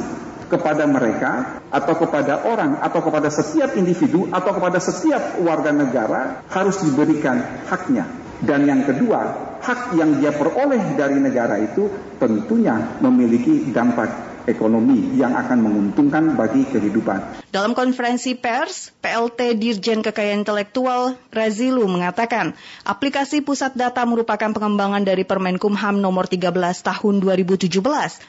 [0.48, 6.80] kepada mereka atau kepada orang atau kepada setiap individu atau kepada setiap warga negara harus
[6.80, 8.08] diberikan haknya.
[8.40, 15.34] Dan yang kedua, hak yang dia peroleh dari negara itu tentunya memiliki dampak ekonomi yang
[15.34, 17.44] akan menguntungkan bagi kehidupan.
[17.52, 25.22] Dalam konferensi pers, PLT Dirjen Kekayaan Intelektual Razilu mengatakan, aplikasi pusat data merupakan pengembangan dari
[25.22, 26.48] Permenkumham nomor 13
[26.80, 27.68] tahun 2017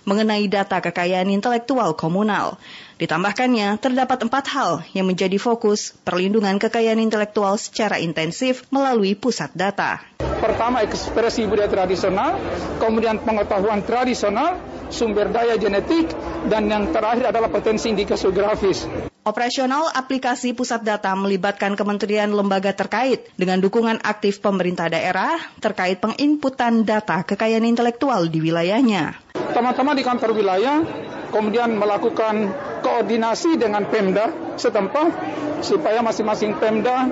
[0.03, 2.59] mengenai data kekayaan intelektual komunal.
[3.01, 9.99] Ditambahkannya, terdapat empat hal yang menjadi fokus perlindungan kekayaan intelektual secara intensif melalui pusat data.
[10.39, 12.39] Pertama, ekspresi budaya tradisional,
[12.79, 14.55] kemudian pengetahuan tradisional,
[14.93, 16.13] sumber daya genetik,
[16.45, 18.85] dan yang terakhir adalah potensi indikasi geografis.
[19.23, 26.83] Operasional aplikasi pusat data melibatkan kementerian lembaga terkait dengan dukungan aktif pemerintah daerah terkait penginputan
[26.83, 29.15] data kekayaan intelektual di wilayahnya.
[29.33, 30.83] Teman-teman di kantor wilayah
[31.31, 32.51] kemudian melakukan
[32.83, 34.27] koordinasi dengan Pemda
[34.59, 35.15] setempat
[35.63, 37.07] supaya masing-masing Pemda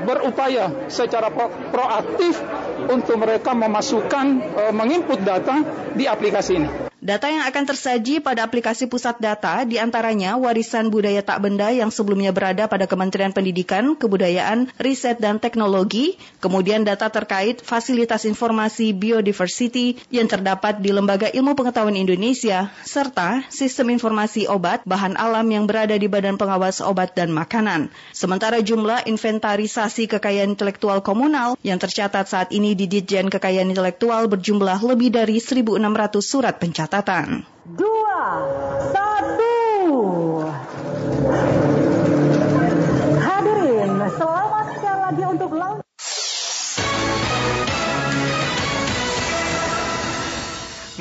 [0.00, 1.28] berupaya secara
[1.68, 2.40] proaktif
[2.88, 6.92] untuk mereka memasukkan uh, menginput data di aplikasi ini.
[7.02, 11.90] Data yang akan tersaji pada aplikasi pusat data di antaranya warisan budaya tak benda yang
[11.90, 19.98] sebelumnya berada pada Kementerian Pendidikan, Kebudayaan, Riset, dan Teknologi, kemudian data terkait fasilitas informasi biodiversity
[20.14, 25.98] yang terdapat di Lembaga Ilmu Pengetahuan Indonesia, serta sistem informasi obat, bahan alam yang berada
[25.98, 27.90] di Badan Pengawas Obat dan Makanan.
[28.14, 34.80] Sementara jumlah inventarisasi kekayaan intelektual komunal yang tercatat saat ini di Ditjen Kekayaan Intelektual berjumlah
[34.84, 35.78] lebih dari 1.600
[36.20, 37.46] surat pencatatan catatan.
[37.64, 38.22] Dua,
[38.92, 39.11] satu.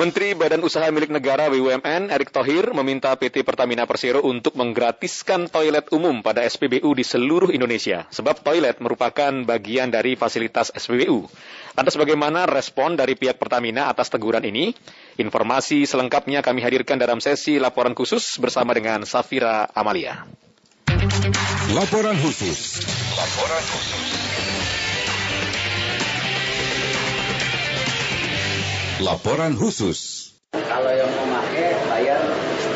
[0.02, 5.94] Menteri Badan Usaha Milik Negara BUMN Erick Thohir meminta PT Pertamina Persero untuk menggratiskan toilet
[5.94, 11.30] umum pada SPBU di seluruh Indonesia, sebab toilet merupakan bagian dari fasilitas SPBU.
[11.78, 14.74] Lantas bagaimana respon dari pihak Pertamina atas teguran ini?
[15.22, 20.26] Informasi selengkapnya kami hadirkan dalam sesi laporan khusus bersama dengan Safira Amalia.
[21.78, 22.90] Laporan khusus.
[23.14, 24.51] Laporan khusus.
[29.02, 30.30] Laporan khusus.
[30.54, 32.22] Kalau yang mau pakai bayar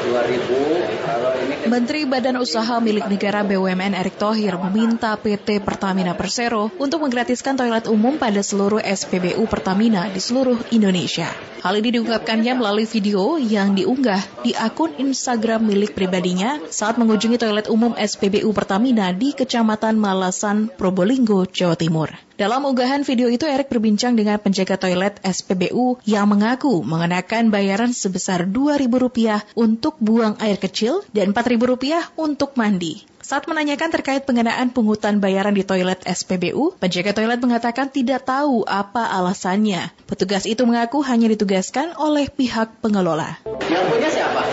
[0.10, 6.74] 2000 kalau ini Menteri Badan Usaha Milik Negara BUMN Erick Thohir meminta PT Pertamina Persero
[6.82, 11.30] untuk menggratiskan toilet umum pada seluruh SPBU Pertamina di seluruh Indonesia.
[11.62, 17.70] Hal ini diungkapkannya melalui video yang diunggah di akun Instagram milik pribadinya saat mengunjungi toilet
[17.70, 22.14] umum SPBU Pertamina di Kecamatan Malasan, Probolinggo, Jawa Timur.
[22.36, 28.44] Dalam unggahan video itu, Erik berbincang dengan penjaga toilet SPBU yang mengaku mengenakan bayaran sebesar
[28.52, 33.08] Rp2.000 untuk buang air kecil dan Rp4.000 untuk mandi.
[33.24, 39.16] Saat menanyakan terkait pengenaan pungutan bayaran di toilet SPBU, penjaga toilet mengatakan tidak tahu apa
[39.16, 39.96] alasannya.
[40.04, 43.40] Petugas itu mengaku hanya ditugaskan oleh pihak pengelola.
[43.72, 44.44] Yang punya siapa?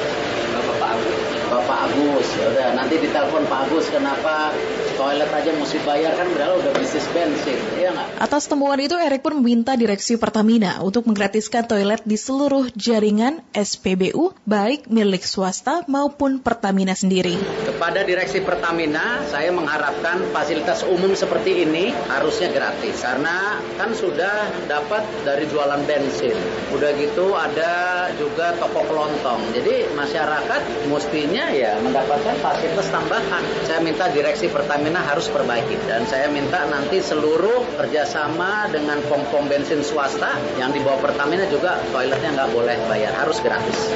[0.54, 1.18] Bapak Agus.
[1.50, 2.26] Bapak Agus.
[2.38, 4.54] Ya nanti ditelepon Pak Agus kenapa
[5.02, 8.22] toilet aja mesti bayar kan berarti udah bisnis bensin, iya nggak?
[8.22, 14.30] Atas temuan itu, Erik pun meminta Direksi Pertamina untuk menggratiskan toilet di seluruh jaringan SPBU,
[14.46, 17.34] baik milik swasta maupun Pertamina sendiri.
[17.66, 23.02] Kepada Direksi Pertamina, saya mengharapkan fasilitas umum seperti ini harusnya gratis.
[23.02, 26.36] Karena kan sudah dapat dari jualan bensin.
[26.70, 29.50] Udah gitu ada juga toko kelontong.
[29.50, 33.42] Jadi masyarakat mestinya ya mendapatkan fasilitas tambahan.
[33.66, 39.80] Saya minta Direksi Pertamina harus perbaiki dan saya minta nanti seluruh kerjasama dengan pom-pom bensin
[39.80, 43.88] swasta yang di bawah Pertamina juga toiletnya nggak boleh bayar, harus gratis.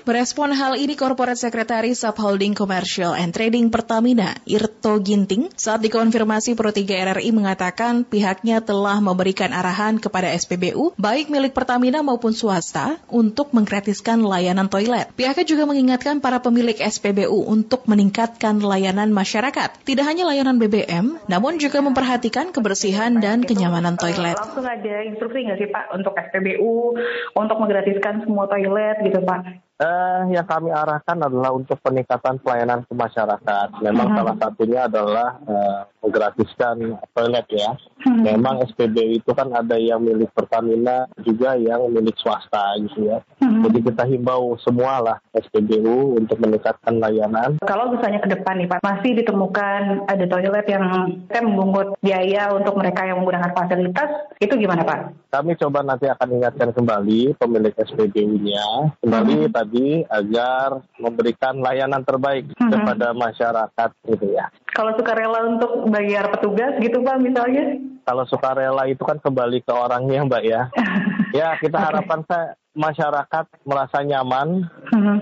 [0.00, 6.72] Merespon hal ini, Korporat Sekretaris Subholding Commercial and Trading Pertamina, Irto Ginting, saat dikonfirmasi Pro
[6.72, 13.52] 3 RRI mengatakan pihaknya telah memberikan arahan kepada SPBU, baik milik Pertamina maupun swasta, untuk
[13.52, 15.12] menggratiskan layanan toilet.
[15.20, 19.84] Pihaknya juga mengingatkan para pemilik SPBU untuk meningkatkan layanan masyarakat.
[19.84, 24.40] Tidak hanya layanan BBM, namun juga memperhatikan kebersihan dan kenyamanan toilet.
[24.40, 26.96] Langsung ada instruksi nggak sih Pak untuk SPBU,
[27.36, 29.69] untuk menggratiskan semua toilet gitu Pak?
[29.80, 33.80] Eh, yang kami arahkan adalah untuk peningkatan pelayanan ke masyarakat.
[33.80, 34.16] Memang Mhm.
[34.20, 37.72] salah satunya adalah eh, menggratiskan toilet ya.
[38.00, 38.22] Mhm.
[38.24, 43.18] Memang SPBU itu kan ada yang milik Pertamina, juga yang milik swasta gitu ya.
[43.44, 43.60] Mhm.
[43.68, 47.60] Jadi kita himbau semua lah SPBU untuk meningkatkan layanan.
[47.60, 50.84] Kalau misalnya ke depan nih Pak, masih ditemukan ada toilet yang
[51.28, 54.10] saya memungut biaya untuk mereka yang menggunakan fasilitas,
[54.40, 54.98] itu gimana Pak?
[55.30, 62.70] Kami coba nanti akan ingatkan kembali pemilik SPBU-nya kembali tadi agar memberikan layanan terbaik Mhm.
[62.70, 64.50] kepada masyarakat gitu ya.
[64.70, 67.78] Kalau sukarela untuk bayar petugas gitu Pak misalnya?
[68.06, 70.62] Kalau sukarela itu kan kembali ke orangnya Mbak ya.
[71.38, 74.66] ya kita harapkan saya masyarakat merasa nyaman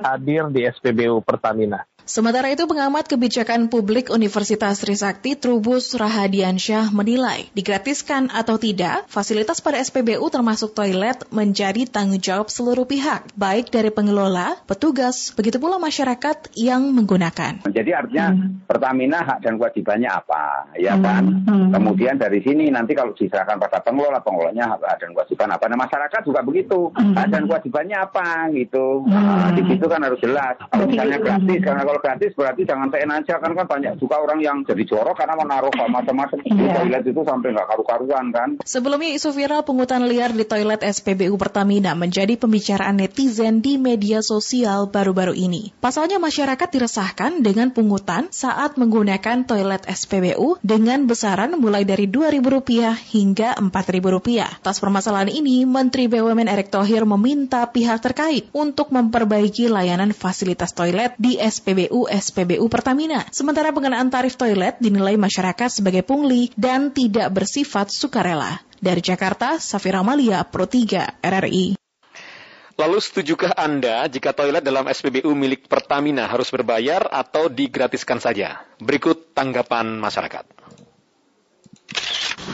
[0.04, 1.84] hadir di SPBU Pertamina.
[2.08, 9.76] Sementara itu, pengamat kebijakan publik Universitas Trisakti Trubus Rahadiansyah menilai, digratiskan atau tidak, fasilitas pada
[9.76, 16.48] SPBU termasuk toilet menjadi tanggung jawab seluruh pihak, baik dari pengelola, petugas, begitu pula masyarakat
[16.56, 17.68] yang menggunakan.
[17.68, 18.32] Jadi artinya
[18.64, 21.44] Pertamina hak dan kewajibannya apa, ya kan?
[21.76, 25.68] Kemudian dari sini nanti kalau diserahkan pada pengelola, pengelolanya hak dan kewajiban apa?
[25.68, 29.04] Nah masyarakat juga begitu, hak dan kewajibannya apa gitu.
[29.04, 30.56] Nah, di situ kan harus jelas.
[30.72, 34.38] Kalau misalnya gratis, karena kalau gratis berarti jangan seenak aja kan kan banyak juga orang
[34.38, 38.48] yang jadi jorok karena menaruh macam-macam di toilet itu sampai nggak karu-karuan kan.
[38.62, 44.86] Sebelumnya isu viral pungutan liar di toilet SPBU Pertamina menjadi pembicaraan netizen di media sosial
[44.92, 45.72] baru-baru ini.
[45.80, 53.48] Pasalnya masyarakat diresahkan dengan pungutan saat menggunakan toilet SPBU dengan besaran mulai dari Rp2.000 hingga
[53.56, 54.60] Rp4.000.
[54.60, 61.16] Atas permasalahan ini, Menteri BUMN Erick Thohir meminta pihak terkait untuk memperbaiki layanan fasilitas toilet
[61.16, 63.24] di SPBU SPBU Pertamina.
[63.32, 68.60] Sementara pengenaan tarif toilet dinilai masyarakat sebagai pungli dan tidak bersifat sukarela.
[68.78, 71.80] Dari Jakarta, Safira Malia, Pro 3, RRI.
[72.78, 78.62] Lalu setujukah Anda jika toilet dalam SPBU milik Pertamina harus berbayar atau digratiskan saja?
[78.78, 80.46] Berikut tanggapan masyarakat.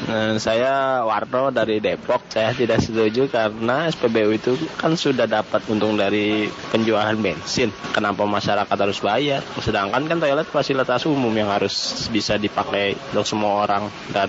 [0.05, 2.28] Nah, saya Warno dari Depok.
[2.28, 7.72] Saya tidak setuju karena SPBU itu kan sudah dapat untung dari penjualan bensin.
[7.97, 9.41] Kenapa masyarakat harus bayar?
[9.64, 14.28] Sedangkan kan toilet fasilitas umum yang harus bisa dipakai untuk semua orang dan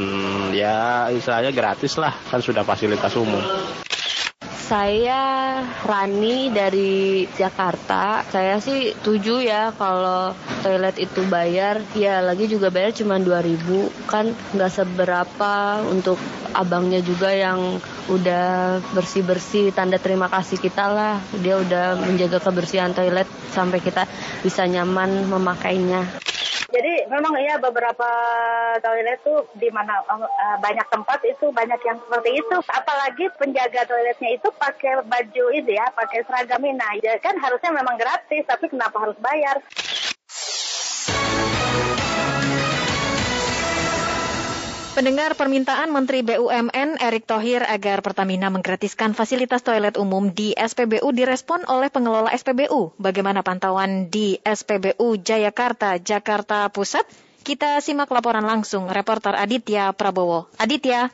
[0.55, 3.43] ya istilahnya gratis lah kan sudah fasilitas umum.
[4.65, 8.25] Saya Rani dari Jakarta.
[8.29, 10.33] Saya sih tujuh ya kalau
[10.65, 11.81] toilet itu bayar.
[11.93, 16.17] Ya lagi juga bayar cuma 2000 kan nggak seberapa untuk
[16.55, 17.77] abangnya juga yang
[18.09, 21.21] udah bersih-bersih tanda terima kasih kita lah.
[21.41, 24.09] Dia udah menjaga kebersihan toilet sampai kita
[24.41, 26.25] bisa nyaman memakainya.
[26.75, 28.09] Jadi memang ya beberapa
[28.83, 32.57] toilet tuh di mana uh, banyak tempat itu banyak yang seperti itu.
[32.67, 37.95] Apalagi penjaga toiletnya itu pakai baju itu ya, pakai seragam Nah, ya kan harusnya memang
[37.95, 39.61] gratis, tapi kenapa harus bayar?
[44.95, 51.67] Pendengar permintaan Menteri BUMN Erick Thohir agar Pertamina menggratiskan fasilitas toilet umum di SPBU direspon
[51.67, 52.95] oleh pengelola SPBU.
[52.95, 57.11] Bagaimana pantauan di SPBU Jayakarta, Jakarta Pusat?
[57.43, 60.47] Kita simak laporan langsung reporter Aditya Prabowo.
[60.63, 61.11] Aditya.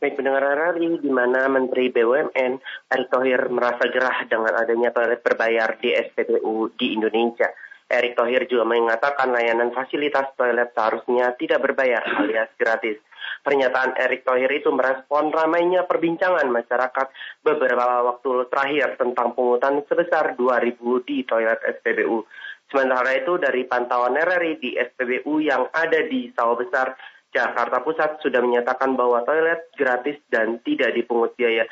[0.00, 2.52] Baik pendengar RRI, di mana Menteri BUMN
[2.96, 7.52] Erick Thohir merasa gerah dengan adanya toilet berbayar di SPBU di Indonesia.
[7.86, 12.98] Erick Thohir juga mengatakan layanan fasilitas toilet seharusnya tidak berbayar alias gratis.
[13.46, 17.06] Pernyataan Erick Thohir itu merespon ramainya perbincangan masyarakat
[17.46, 22.26] beberapa waktu terakhir tentang pungutan sebesar 2.000 di toilet SPBU.
[22.66, 26.98] Sementara itu dari pantauan RRI di SPBU yang ada di Sawah Besar,
[27.30, 31.62] Jakarta Pusat sudah menyatakan bahwa toilet gratis dan tidak dipungut biaya.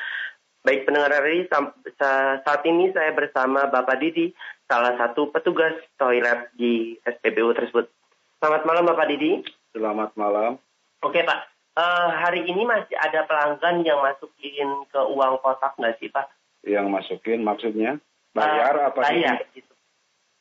[0.63, 1.51] Baik pendengar RRI,
[2.41, 4.31] saat ini saya bersama Bapak Didi,
[4.65, 7.85] salah satu petugas toilet di SPBU tersebut.
[8.41, 9.41] Selamat malam Bapak Didi.
[9.71, 10.57] Selamat malam.
[11.05, 11.39] Oke Pak,
[11.77, 16.27] uh, hari ini masih ada pelanggan yang masukin ke uang kotak nggak sih Pak?
[16.65, 18.01] Yang masukin maksudnya?
[18.33, 19.71] Bayar uh, apa Bayar gitu.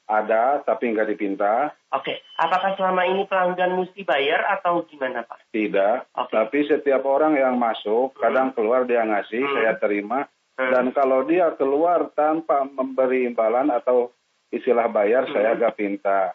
[0.05, 1.73] Ada, tapi nggak dipinta.
[1.89, 5.49] Oke, apakah selama ini pelanggan mesti bayar atau gimana Pak?
[5.49, 6.29] Tidak, okay.
[6.29, 8.21] tapi setiap orang yang masuk, hmm.
[8.21, 9.55] kadang keluar dia ngasih, hmm.
[9.57, 10.29] saya terima.
[10.55, 10.71] Hmm.
[10.71, 14.15] Dan kalau dia keluar tanpa memberi imbalan atau
[14.55, 15.33] istilah bayar, hmm.
[15.35, 16.35] saya nggak pinta.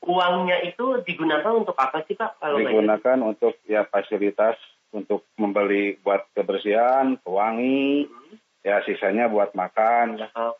[0.00, 2.40] Uangnya itu digunakan untuk apa sih Pak?
[2.40, 3.28] Kalau digunakan bayar?
[3.36, 4.56] untuk ya fasilitas,
[4.96, 8.36] untuk membeli buat kebersihan, pewangi, hmm.
[8.64, 10.16] ya sisanya buat makan.
[10.16, 10.59] Okay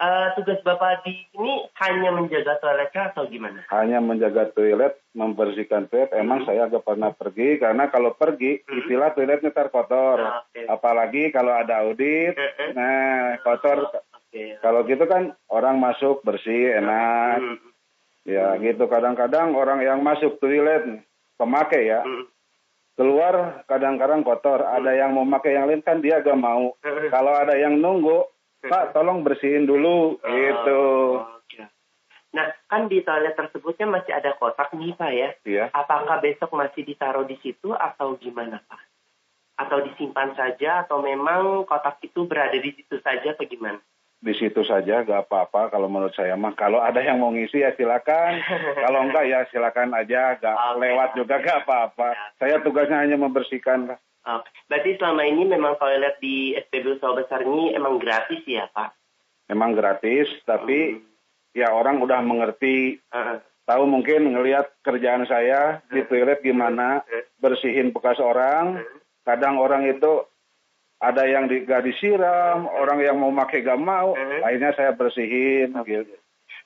[0.00, 3.64] uh, tugas Bapak di sini hanya menjaga toiletnya atau gimana?
[3.72, 6.12] Hanya menjaga toilet, membersihkan toilet.
[6.16, 6.48] Emang hmm.
[6.48, 8.76] saya agak pernah pergi karena kalau pergi hmm.
[8.84, 10.18] istilah toiletnya terkotor.
[10.20, 10.66] Ah, okay.
[10.68, 12.72] Apalagi kalau ada audit, hmm.
[12.76, 13.90] nah kotor.
[14.28, 14.60] Okay.
[14.60, 17.40] Kalau gitu kan orang masuk bersih, enak.
[17.40, 17.58] Hmm.
[18.26, 21.04] Ya gitu kadang-kadang orang yang masuk toilet
[21.38, 22.02] pemakai ya.
[22.02, 22.26] Hmm
[22.96, 24.64] keluar kadang-kadang kotor.
[24.64, 26.74] Ada yang mau pakai yang lain kan dia gak mau.
[27.12, 28.24] Kalau ada yang nunggu,
[28.68, 30.82] Pak, tolong bersihin dulu, oh, gitu.
[31.46, 31.66] Okay.
[32.36, 35.30] Nah, kan di toilet tersebutnya masih ada kotak nih, Pak ya?
[35.48, 35.64] Iya.
[35.72, 38.82] Apakah besok masih ditaruh di situ atau gimana, Pak?
[39.56, 43.80] Atau disimpan saja atau memang kotak itu berada di situ saja atau gimana?
[44.16, 46.52] Di situ saja, gak apa-apa kalau menurut saya mah.
[46.56, 48.40] Kalau ada yang mau ngisi ya silakan.
[48.84, 50.76] kalau enggak ya silakan aja, gak okay.
[50.80, 52.08] lewat juga gak apa-apa.
[52.12, 52.24] Ya.
[52.36, 53.96] Saya tugasnya hanya membersihkan.
[54.66, 58.90] Berarti selama ini memang toilet di SPBU Sawah Besar ini emang gratis ya Pak?
[59.46, 61.54] Emang gratis, tapi hmm.
[61.54, 62.98] ya orang udah mengerti.
[63.14, 63.38] Uh.
[63.66, 65.90] Tahu mungkin ngelihat kerjaan saya uh.
[65.94, 67.24] di toilet gimana, uh.
[67.38, 68.82] bersihin bekas orang.
[68.82, 68.98] Uh.
[69.22, 70.26] Kadang orang itu
[70.98, 72.74] ada yang di, gak disiram, uh.
[72.82, 74.42] orang yang mau pakai gak mau, uh.
[74.42, 75.70] akhirnya saya bersihin.
[75.78, 76.02] Okay.
[76.02, 76.18] Gitu.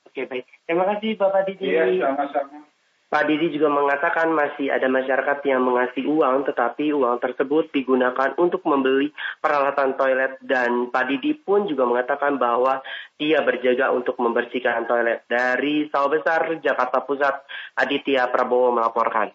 [0.09, 1.77] Oke baik, terima kasih Bapak Didi.
[1.77, 2.70] Iya sama-sama.
[3.11, 8.63] Pak Didi juga mengatakan masih ada masyarakat yang mengasih uang, tetapi uang tersebut digunakan untuk
[8.63, 9.11] membeli
[9.43, 12.79] peralatan toilet dan Pak Didi pun juga mengatakan bahwa
[13.19, 15.27] dia berjaga untuk membersihkan toilet.
[15.27, 17.35] Dari Sawah Besar, Jakarta Pusat,
[17.83, 19.35] Aditya Prabowo melaporkan.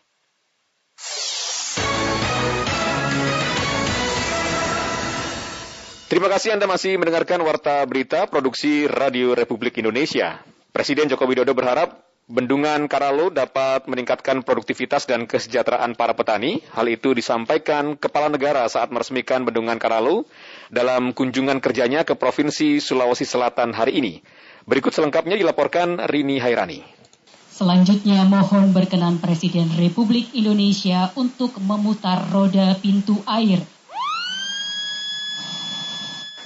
[6.07, 10.39] Terima kasih Anda masih mendengarkan Warta Berita Produksi Radio Republik Indonesia.
[10.71, 16.57] Presiden Joko Widodo berharap Bendungan Karalo dapat meningkatkan produktivitas dan kesejahteraan para petani.
[16.73, 20.25] Hal itu disampaikan Kepala Negara saat meresmikan Bendungan Karalo
[20.73, 24.13] dalam kunjungan kerjanya ke Provinsi Sulawesi Selatan hari ini.
[24.65, 26.81] Berikut selengkapnya dilaporkan Rini Hairani.
[27.53, 33.61] Selanjutnya mohon berkenan Presiden Republik Indonesia untuk memutar roda pintu air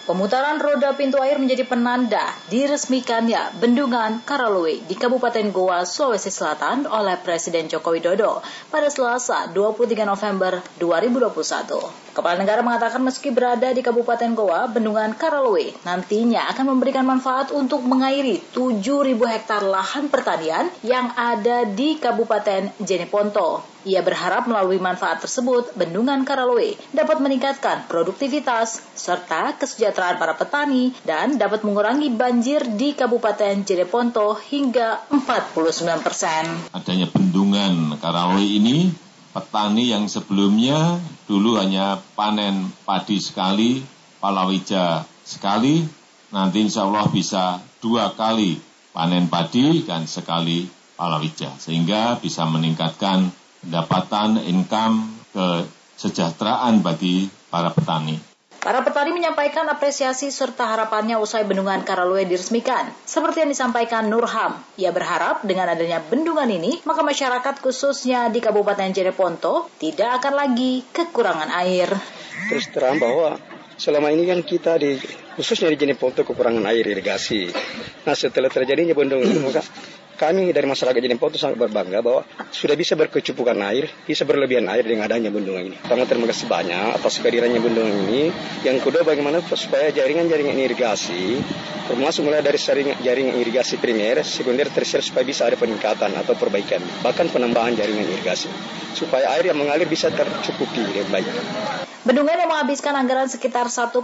[0.10, 7.14] Pemutaran roda pintu air menjadi penanda diresmikannya Bendungan Karalue di Kabupaten Goa, Sulawesi Selatan oleh
[7.22, 8.42] Presiden Joko Widodo
[8.74, 12.18] pada Selasa 23 November 2021.
[12.18, 17.86] Kepala negara mengatakan meski berada di Kabupaten Goa, Bendungan Karalue nantinya akan memberikan manfaat untuk
[17.86, 23.62] mengairi 7.000 hektar lahan pertanian yang ada di Kabupaten Jeneponto.
[23.88, 31.40] Ia berharap melalui manfaat tersebut, Bendungan Karalue dapat meningkatkan produktivitas serta kesejahteraan para petani dan
[31.40, 36.44] dapat mengurangi banjir di Kabupaten Jeneponto hingga 49 persen.
[36.76, 38.92] Adanya Bendungan Karalue ini,
[39.32, 43.80] petani yang sebelumnya dulu hanya panen padi sekali,
[44.20, 45.88] palawija sekali,
[46.36, 48.60] nanti insya Allah bisa dua kali
[48.92, 50.68] panen padi dan sekali
[51.00, 53.32] palawija, sehingga bisa meningkatkan
[53.64, 58.30] pendapatan, income, kesejahteraan bagi para petani.
[58.60, 62.92] Para petani menyampaikan apresiasi serta harapannya usai bendungan Karalue diresmikan.
[63.08, 68.92] Seperti yang disampaikan Nurham, ia berharap dengan adanya bendungan ini, maka masyarakat khususnya di Kabupaten
[68.92, 71.88] Jereponto tidak akan lagi kekurangan air.
[72.52, 73.40] Terus terang bahwa
[73.80, 75.00] selama ini kan kita di
[75.40, 77.48] khususnya di Jeneponto kekurangan air irigasi.
[78.04, 79.64] Nah setelah terjadinya bendungan ini maka
[80.20, 84.84] kami dari masyarakat Jenempol itu sangat berbangga bahwa sudah bisa berkecupukan air, bisa berlebihan air
[84.84, 85.78] dengan adanya bendungan ini.
[85.88, 88.28] Sangat terima kasih banyak atas kehadirannya bendungan ini.
[88.68, 91.40] Yang kedua bagaimana supaya jaringan-jaringan irigasi,
[91.88, 92.60] termasuk mulai dari
[93.00, 98.52] jaringan irigasi primer, sekunder, tersier supaya bisa ada peningkatan atau perbaikan, bahkan penambahan jaringan irigasi,
[98.92, 101.32] supaya air yang mengalir bisa tercukupi dengan baik.
[102.00, 104.02] Bendungan yang menghabiskan anggaran sekitar 1,27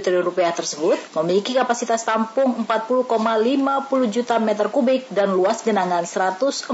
[0.00, 6.66] triliun rupiah tersebut memiliki kapasitas tampung 40,50 juta meter kubik dan luas genangan 145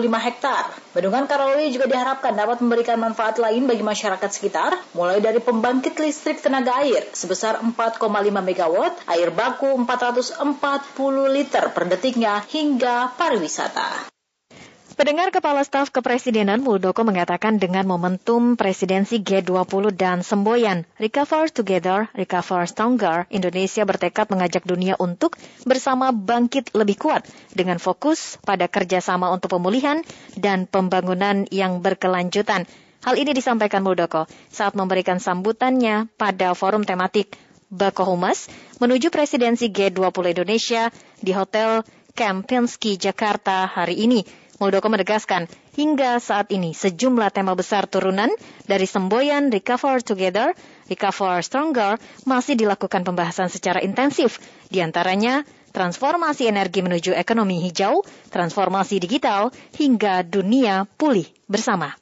[0.00, 0.64] hektar.
[0.92, 6.44] Bendungan Karolui juga diharapkan dapat memberikan manfaat lain bagi masyarakat sekitar, mulai dari pembangkit listrik
[6.44, 8.00] tenaga air sebesar 4,5
[8.44, 10.44] megawatt, air baku 440
[11.34, 14.13] liter per detiknya, hingga pariwisata.
[14.94, 22.62] Pendengar Kepala Staf Kepresidenan Muldoko mengatakan dengan momentum presidensi G20 dan semboyan Recover Together, Recover
[22.70, 25.34] Stronger, Indonesia bertekad mengajak dunia untuk
[25.66, 29.98] bersama bangkit lebih kuat dengan fokus pada kerjasama untuk pemulihan
[30.38, 32.62] dan pembangunan yang berkelanjutan.
[33.02, 37.34] Hal ini disampaikan Muldoko saat memberikan sambutannya pada forum tematik
[37.66, 38.46] Bako Humas
[38.78, 41.82] menuju presidensi G20 Indonesia di Hotel
[42.14, 44.43] Kempinski, Jakarta hari ini.
[44.64, 45.44] Muldoko menegaskan,
[45.76, 48.32] hingga saat ini sejumlah tema besar turunan
[48.64, 50.56] dari semboyan Recover Together,
[50.88, 54.40] Recover Stronger masih dilakukan pembahasan secara intensif,
[54.72, 55.44] di antaranya
[55.76, 58.00] transformasi energi menuju ekonomi hijau,
[58.32, 61.92] transformasi digital, hingga dunia pulih bersama.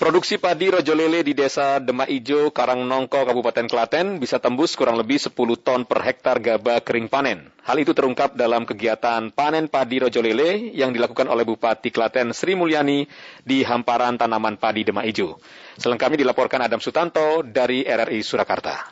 [0.00, 5.20] Produksi padi rojo lele di desa Demak Ijo, Karangnongko, Kabupaten Klaten bisa tembus kurang lebih
[5.20, 7.52] 10 ton per hektar gaba kering panen.
[7.68, 12.56] Hal itu terungkap dalam kegiatan panen padi rojo lele yang dilakukan oleh Bupati Klaten Sri
[12.56, 13.04] Mulyani
[13.44, 15.36] di hamparan tanaman padi Demak Ijo.
[15.76, 18.88] Selengkapnya dilaporkan Adam Sutanto dari RRI Surakarta.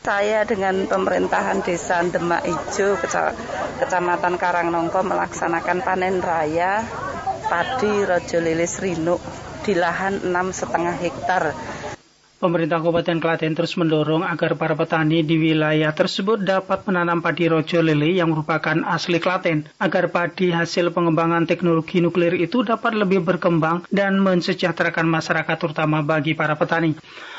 [0.00, 2.96] Saya dengan pemerintahan desa Demak Ijo,
[3.84, 6.80] Kecamatan Karangnongko melaksanakan panen raya
[7.52, 9.20] padi rojo lele Srinuk
[9.66, 11.50] di lahan 6,5 hektar.
[12.36, 17.80] Pemerintah Kabupaten Klaten terus mendorong agar para petani di wilayah tersebut dapat menanam padi rojo
[17.80, 23.88] lele yang merupakan asli Klaten, agar padi hasil pengembangan teknologi nuklir itu dapat lebih berkembang
[23.88, 26.92] dan mensejahterakan masyarakat terutama bagi para petani.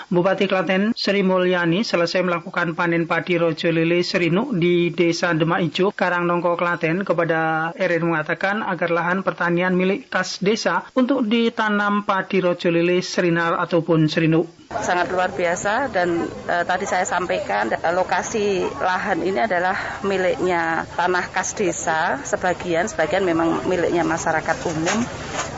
[0.08, 5.92] Bupati Klaten Sri Mulyani selesai melakukan panen padi rojo lele Serinu di Desa Demak Ijo,
[5.92, 12.72] Karangnongko, Klaten kepada RR mengatakan agar lahan pertanian milik kas desa untuk ditanam padi rojo
[12.72, 14.48] lele Serinar ataupun Serinu.
[14.72, 21.52] Sangat luar biasa dan e, tadi saya sampaikan lokasi lahan ini adalah miliknya tanah kas
[21.52, 25.04] desa sebagian, sebagian memang miliknya masyarakat umum.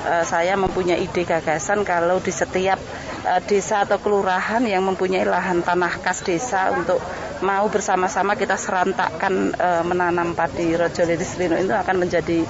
[0.09, 2.81] E, saya mempunyai ide gagasan kalau di setiap
[3.25, 6.97] uh, desa atau kelurahan yang mempunyai lahan tanah kas desa untuk
[7.43, 12.43] mau bersama-sama kita serantakkan uh, menanam padi rojo liris lino itu akan menjadi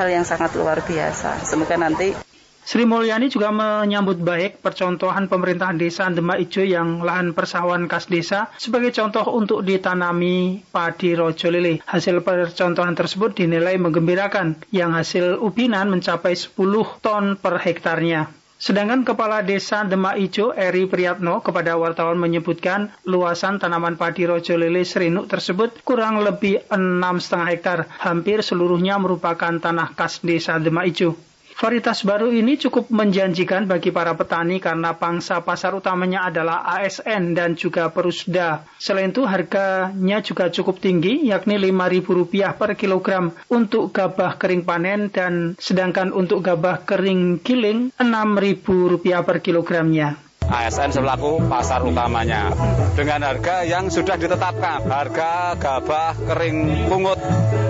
[0.00, 1.44] hal yang sangat luar biasa.
[1.46, 2.34] Semoga nanti
[2.64, 8.48] Sri Mulyani juga menyambut baik percontohan pemerintahan desa Demak Ijo yang lahan persawahan kas desa
[8.56, 11.84] sebagai contoh untuk ditanami padi rojo lele.
[11.84, 16.56] Hasil percontohan tersebut dinilai menggembirakan yang hasil ubinan mencapai 10
[17.04, 18.43] ton per hektarnya.
[18.54, 24.86] Sedangkan Kepala Desa Demak Ijo Eri Priyatno kepada wartawan menyebutkan luasan tanaman padi rojo lele
[24.86, 27.90] serinuk tersebut kurang lebih 6,5 hektar.
[27.98, 31.18] Hampir seluruhnya merupakan tanah kas Desa Demak Ijo.
[31.54, 37.54] Varietas baru ini cukup menjanjikan bagi para petani karena pangsa pasar utamanya adalah ASN dan
[37.54, 38.66] juga Perusda.
[38.74, 45.54] Selain itu harganya juga cukup tinggi yakni Rp5.000 per kilogram untuk gabah kering panen dan
[45.54, 50.23] sedangkan untuk gabah kering giling Rp6.000 per kilogramnya.
[50.48, 52.52] ASN selaku pasar utamanya.
[52.94, 54.86] Dengan harga yang sudah ditetapkan.
[54.86, 57.20] Harga gabah kering pungut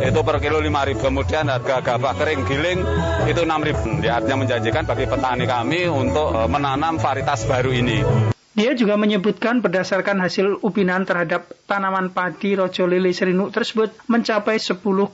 [0.05, 2.81] itu per kilo 5.000 kemudian harga gabah kering giling
[3.25, 8.71] itu 6.000 ya, artinya menjanjikan bagi petani kami untuk eh, menanam varietas baru ini dia
[8.79, 15.11] juga menyebutkan berdasarkan hasil upinan terhadap tanaman padi rojo lele serinuk tersebut mencapai 10,4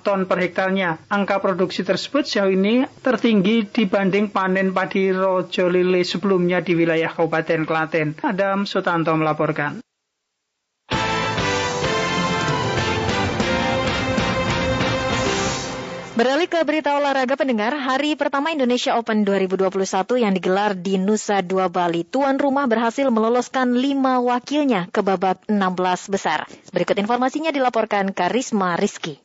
[0.00, 1.04] ton per hektarnya.
[1.12, 7.68] Angka produksi tersebut sejauh ini tertinggi dibanding panen padi rojo lele sebelumnya di wilayah Kabupaten
[7.68, 8.08] Klaten.
[8.24, 9.84] Adam Sutanto melaporkan.
[16.20, 19.72] Beralih ke berita olahraga pendengar, hari pertama Indonesia Open 2021
[20.20, 26.12] yang digelar di Nusa Dua Bali, tuan rumah berhasil meloloskan lima wakilnya ke babak 16
[26.12, 26.44] besar.
[26.76, 29.16] Berikut informasinya dilaporkan Karisma Rizky.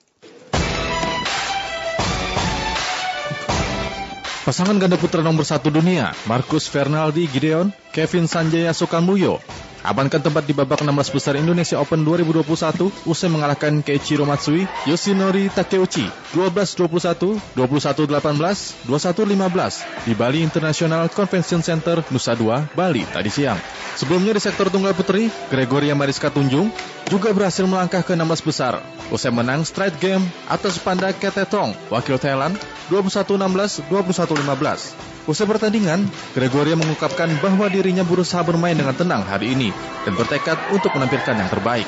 [4.47, 9.43] Pasangan ganda putra nomor satu dunia, Marcus Fernaldi Gideon, Kevin Sanjaya Sukamulyo,
[9.85, 16.09] amankan tempat di babak 16 besar Indonesia Open 2021 usai mengalahkan Keiichiro Matsui, Yoshinori Takeuchi
[16.33, 23.57] 12-21, 21-18, 21-15 di Bali International Convention Center Nusa Dua, Bali tadi siang.
[23.95, 26.67] Sebelumnya di sektor tunggal putri, Gregoria Mariska Tunjung
[27.05, 28.81] juga berhasil melangkah ke 16 besar
[29.13, 32.57] usai menang straight game atas Panda Ketetong, wakil Thailand
[32.89, 35.29] 21-16, 21-15.
[35.29, 36.05] Usai pertandingan,
[36.37, 39.69] Gregoria mengungkapkan bahwa dirinya berusaha bermain dengan tenang hari ini
[40.05, 41.85] dan bertekad untuk menampilkan yang terbaik.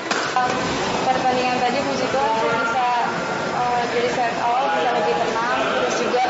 [1.06, 2.88] Pertandingan tadi puji Tuhan bisa
[3.58, 6.26] uh, jadi set awal bisa lebih tenang, terus juga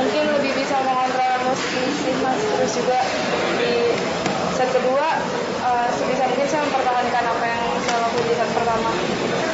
[0.00, 2.98] mungkin lebih bisa mengontrol emosi sih mas, terus juga
[3.60, 3.72] di
[4.56, 5.08] set kedua
[5.64, 8.90] uh, sebisa mungkin saya mempertahankan apa yang saya lakukan di set pertama.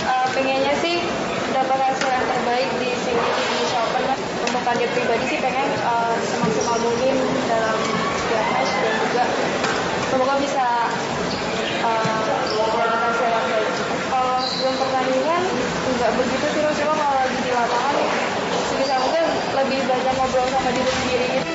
[0.07, 1.03] Uh, pengennya sih
[1.55, 4.05] dapat hasil yang terbaik di sini di Open
[4.47, 7.15] untuk target pribadi sih pengen uh, semaksimal mungkin
[7.47, 7.79] dalam
[8.19, 9.25] setiap match dan juga
[10.11, 10.67] semoga bisa
[11.87, 12.19] uh,
[13.07, 13.71] hasil yang baik.
[14.11, 15.43] Kalau sebelum pertandingan
[15.97, 17.95] nggak begitu sih, cuma kalau lagi di lapangan
[18.75, 21.53] sebisa mungkin lebih belajar ngobrol sama diri sendiri gitu.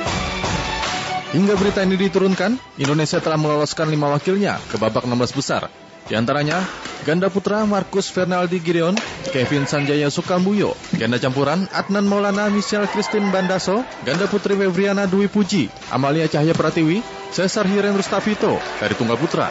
[1.32, 5.72] Hingga berita ini diturunkan, Indonesia telah meloloskan lima wakilnya ke babak 16 besar
[6.02, 6.58] di antaranya,
[7.06, 8.98] ganda putra Markus Fernaldi Gideon,
[9.30, 15.70] Kevin Sanjaya Sukambuyo, ganda campuran Adnan Maulana Michelle Christine Bandaso, ganda putri Fevriana Dwi Puji,
[15.94, 19.46] Amalia Cahya Pratiwi, Cesar Hiren Rustapito dari tunggal putra,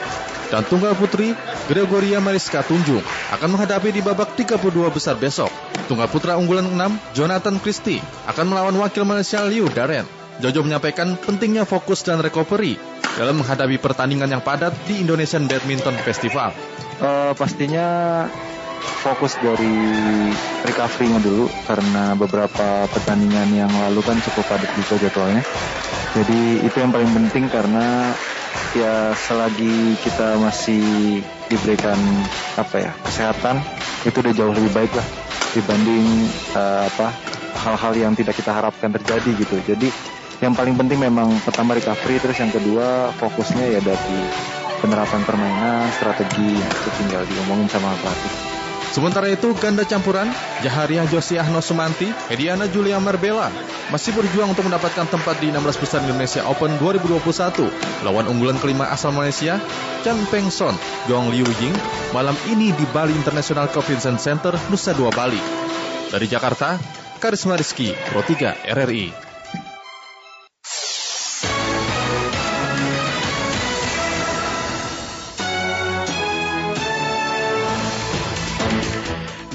[0.52, 1.32] dan tunggal putri
[1.72, 3.02] Gregoria Mariska Tunjung
[3.32, 5.50] akan menghadapi di babak 32 besar besok.
[5.88, 10.21] Tunggal putra unggulan 6, Jonathan Christie, akan melawan wakil Malaysia Liu Darren.
[10.40, 12.80] Jojo menyampaikan pentingnya fokus dan recovery
[13.20, 16.56] dalam menghadapi pertandingan yang padat di Indonesian Badminton Festival?
[17.02, 18.24] Uh, pastinya
[19.02, 19.76] fokus dari
[20.66, 25.44] recovery-nya dulu karena beberapa pertandingan yang lalu kan cukup padat juga jadwalnya.
[26.12, 28.16] Jadi itu yang paling penting karena
[28.76, 30.84] ya selagi kita masih
[31.48, 31.98] diberikan
[32.56, 33.60] apa ya kesehatan
[34.08, 35.08] itu udah jauh lebih baik lah
[35.52, 36.08] dibanding
[36.56, 37.12] uh, apa
[37.62, 39.56] hal-hal yang tidak kita harapkan terjadi gitu.
[39.68, 39.92] Jadi
[40.42, 44.20] yang paling penting memang pertama recovery terus yang kedua fokusnya ya dari
[44.82, 48.34] penerapan permainan strategi itu tinggal diomongin sama pelatih.
[48.92, 50.28] Sementara itu, ganda campuran,
[50.60, 53.48] Jahariah Josiah Nosumanti, Ediana Julia Marbella
[53.88, 57.72] masih berjuang untuk mendapatkan tempat di 16 besar Indonesia Open 2021
[58.04, 59.64] lawan unggulan kelima asal Malaysia,
[60.04, 60.76] Chan Peng Son,
[61.08, 61.76] Gong Liu Ying,
[62.12, 65.40] malam ini di Bali International Convention Center, Nusa Dua, Bali.
[66.12, 66.76] Dari Jakarta,
[67.24, 69.21] Karisma Rizky, Pro 3 RRI.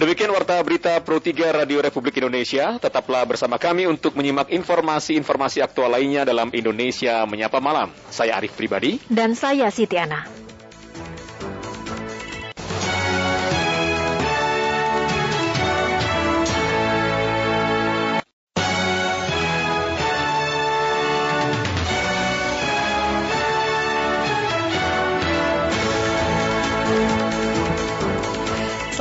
[0.07, 2.79] Demikian warta berita Pro 3 Radio Republik Indonesia.
[2.79, 7.91] Tetaplah bersama kami untuk menyimak informasi-informasi aktual lainnya dalam Indonesia Menyapa Malam.
[8.07, 9.03] Saya Arif Pribadi.
[9.11, 10.46] Dan saya Siti Ana.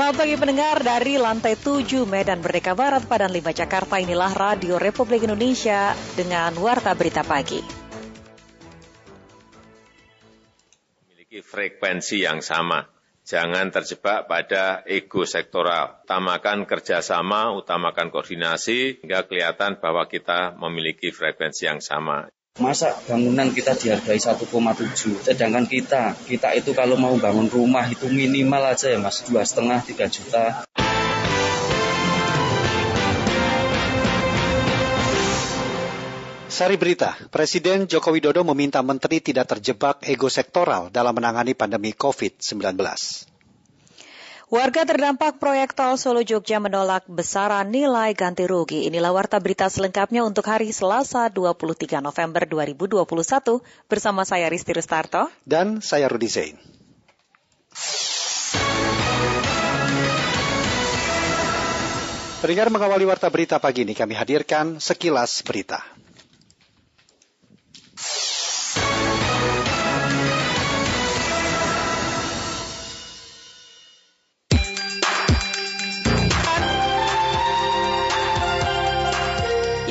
[0.06, 3.98] Selamat pagi pendengar dari lantai 7 Medan Merdeka Barat, Padan 5 Jakarta.
[3.98, 7.58] Inilah Radio Republik Indonesia dengan Warta Berita Pagi.
[11.10, 12.86] Memiliki frekuensi yang sama
[13.26, 16.06] Jangan terjebak pada ego sektoral.
[16.06, 22.30] Utamakan kerjasama, utamakan koordinasi, hingga kelihatan bahwa kita memiliki frekuensi yang sama.
[22.56, 24.48] Masa bangunan kita dihargai 1,7,
[25.28, 29.84] sedangkan kita, kita itu kalau mau bangun rumah itu minimal aja ya mas, dua setengah
[29.84, 30.64] tiga juta.
[36.48, 43.35] Sari berita, Presiden Joko Widodo meminta menteri tidak terjebak ego sektoral dalam menangani pandemi COVID-19.
[44.46, 48.86] Warga terdampak proyek tol Solo Jogja menolak besaran nilai ganti rugi.
[48.86, 53.10] Inilah warta berita selengkapnya untuk hari Selasa 23 November 2021
[53.90, 56.62] bersama saya Risti Rustarto dan saya Rudi Zain.
[62.46, 65.82] Pendengar mengawali warta berita pagi ini kami hadirkan sekilas berita.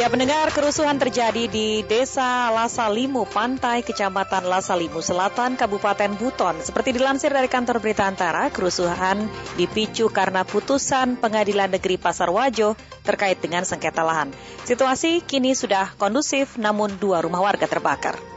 [0.04, 6.60] Ya pendengar, kerusuhan terjadi di Desa Lasalimu, Pantai, Kecamatan Lasalimu Selatan, Kabupaten Buton.
[6.60, 9.24] Seperti dilansir dari kantor berita antara, kerusuhan
[9.56, 14.28] dipicu karena putusan Pengadilan Negeri Pasar Wajo terkait dengan sengketa lahan.
[14.68, 18.33] Situasi kini sudah kondusif, namun dua rumah warga terbakar.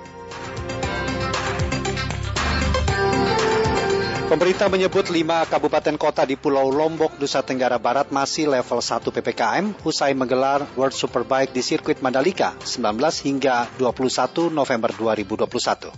[4.27, 9.71] Pemerintah menyebut lima kabupaten kota di Pulau Lombok, Nusa Tenggara Barat masih level 1 PPKM
[9.87, 15.95] usai menggelar World Superbike di sirkuit Mandalika 19 hingga 21 November 2021.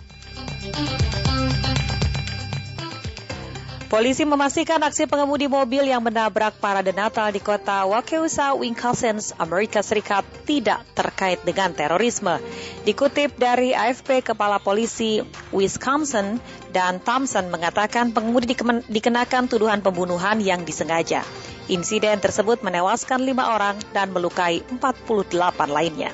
[3.90, 10.22] Polisi memastikan aksi pengemudi mobil yang menabrak parade Natal di kota Waukesha, Wisconsin, Amerika Serikat
[10.46, 12.38] tidak terkait dengan terorisme.
[12.86, 15.18] Dikutip dari AFP, Kepala Polisi
[15.50, 16.38] Wisconsin
[16.70, 18.54] dan Thompson mengatakan pengemudi
[18.88, 21.26] dikenakan tuduhan pembunuhan yang disengaja.
[21.70, 25.30] Insiden tersebut menewaskan lima orang dan melukai 48
[25.70, 26.10] lainnya.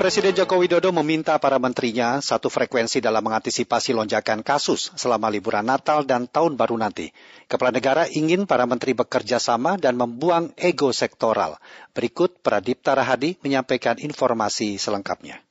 [0.00, 6.08] Presiden Joko Widodo meminta para menterinya satu frekuensi dalam mengantisipasi lonjakan kasus selama liburan Natal
[6.08, 7.12] dan Tahun Baru nanti.
[7.50, 11.58] Kepala negara ingin para menteri bekerja sama dan membuang ego sektoral.
[11.90, 15.42] Berikut Pradipta Rahadi menyampaikan informasi selengkapnya.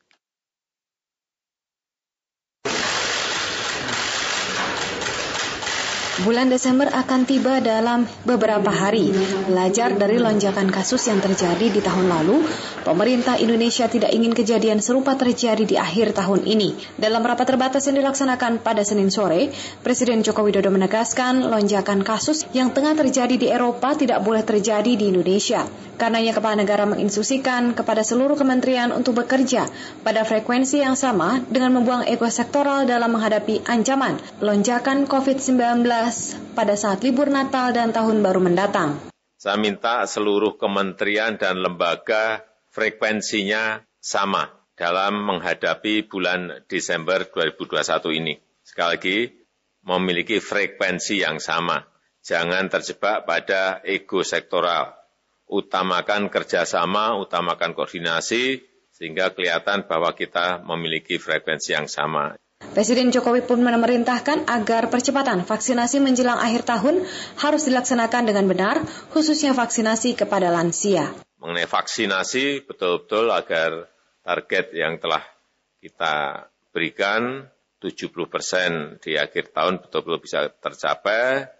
[6.19, 9.07] Bulan Desember akan tiba dalam beberapa hari.
[9.47, 12.43] Belajar dari lonjakan kasus yang terjadi di tahun lalu,
[12.83, 16.75] pemerintah Indonesia tidak ingin kejadian serupa terjadi di akhir tahun ini.
[16.99, 22.75] Dalam rapat terbatas yang dilaksanakan pada Senin sore, Presiden Joko Widodo menegaskan lonjakan kasus yang
[22.75, 25.63] tengah terjadi di Eropa tidak boleh terjadi di Indonesia.
[25.99, 29.67] Karenanya kepala negara menginstruksikan kepada seluruh kementerian untuk bekerja
[29.99, 35.83] pada frekuensi yang sama dengan membuang ego sektoral dalam menghadapi ancaman lonjakan COVID-19
[36.57, 38.99] pada saat libur Natal dan Tahun Baru mendatang.
[39.39, 42.43] Saya minta seluruh kementerian dan lembaga
[42.75, 48.33] frekuensinya sama dalam menghadapi bulan Desember 2021 ini.
[48.63, 49.17] Sekali lagi,
[49.83, 51.83] memiliki frekuensi yang sama.
[52.19, 54.95] Jangan terjebak pada ego sektoral.
[55.49, 58.61] Utamakan kerjasama, utamakan koordinasi,
[58.93, 62.35] sehingga kelihatan bahwa kita memiliki frekuensi yang sama.
[62.69, 67.03] Presiden Jokowi pun memerintahkan agar percepatan vaksinasi menjelang akhir tahun
[67.41, 71.11] harus dilaksanakan dengan benar, khususnya vaksinasi kepada lansia.
[71.43, 73.91] Mengenai vaksinasi, betul-betul agar
[74.23, 75.19] target yang telah
[75.83, 77.51] kita berikan
[77.83, 81.51] 70 persen di akhir tahun betul-betul bisa tercapai.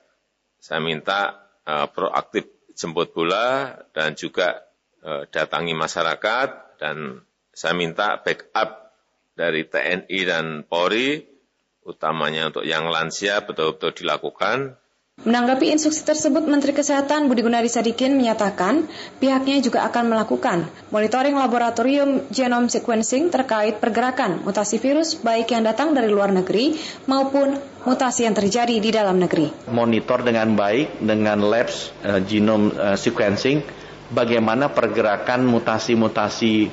[0.56, 2.48] Saya minta uh, proaktif
[2.80, 4.62] jemput bola dan juga
[5.04, 8.89] uh, datangi masyarakat dan saya minta backup
[9.40, 11.24] dari TNI dan Polri,
[11.88, 14.76] utamanya untuk yang lansia betul-betul dilakukan.
[15.20, 18.88] Menanggapi instruksi tersebut, Menteri Kesehatan Budi Gunadi Sadikin menyatakan
[19.20, 20.64] pihaknya juga akan melakukan
[20.96, 27.60] monitoring laboratorium genome sequencing terkait pergerakan mutasi virus baik yang datang dari luar negeri maupun
[27.84, 29.68] mutasi yang terjadi di dalam negeri.
[29.68, 33.60] Monitor dengan baik dengan labs uh, genome uh, sequencing
[34.16, 36.72] bagaimana pergerakan mutasi-mutasi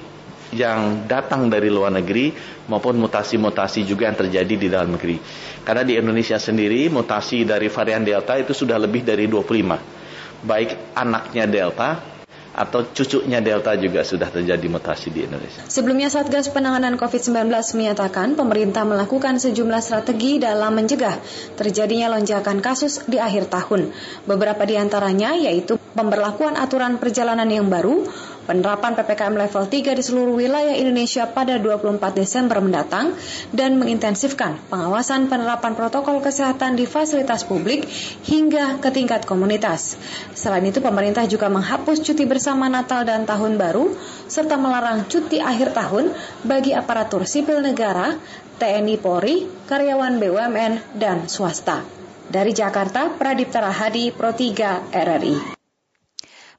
[0.55, 2.31] yang datang dari luar negeri
[2.71, 5.19] maupun mutasi-mutasi juga yang terjadi di dalam negeri.
[5.67, 10.47] Karena di Indonesia sendiri mutasi dari varian Delta itu sudah lebih dari 25.
[10.47, 12.17] Baik anaknya Delta
[12.57, 15.69] atau cucunya Delta juga sudah terjadi mutasi di Indonesia.
[15.69, 21.21] Sebelumnya Satgas Penanganan COVID-19 menyatakan pemerintah melakukan sejumlah strategi dalam mencegah
[21.61, 23.93] terjadinya lonjakan kasus di akhir tahun.
[24.25, 28.09] Beberapa di antaranya yaitu pemberlakuan aturan perjalanan yang baru,
[28.47, 33.19] penerapan PPKM level 3 di seluruh wilayah Indonesia pada 24 Desember mendatang,
[33.51, 37.85] dan mengintensifkan pengawasan penerapan protokol kesehatan di fasilitas publik
[38.25, 39.99] hingga ke tingkat komunitas.
[40.33, 43.99] Selain itu, pemerintah juga menghapus cuti bersama Natal dan Tahun Baru,
[44.31, 46.15] serta melarang cuti akhir tahun
[46.47, 48.15] bagi aparatur sipil negara,
[48.57, 51.85] TNI Polri, karyawan BUMN, dan swasta.
[52.27, 55.56] Dari Jakarta, Pradipta Rahadi, Pro 3 RRI.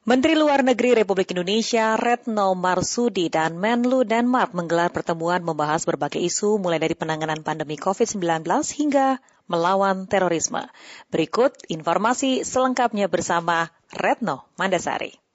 [0.07, 6.63] Menteri Luar Negeri Republik Indonesia Retno Marsudi dan Menlu Denmark menggelar pertemuan membahas berbagai isu
[6.63, 9.19] mulai dari penanganan pandemi COVID-19 hingga
[9.51, 10.63] melawan terorisme.
[11.11, 15.26] Berikut informasi selengkapnya bersama Retno Mandasari.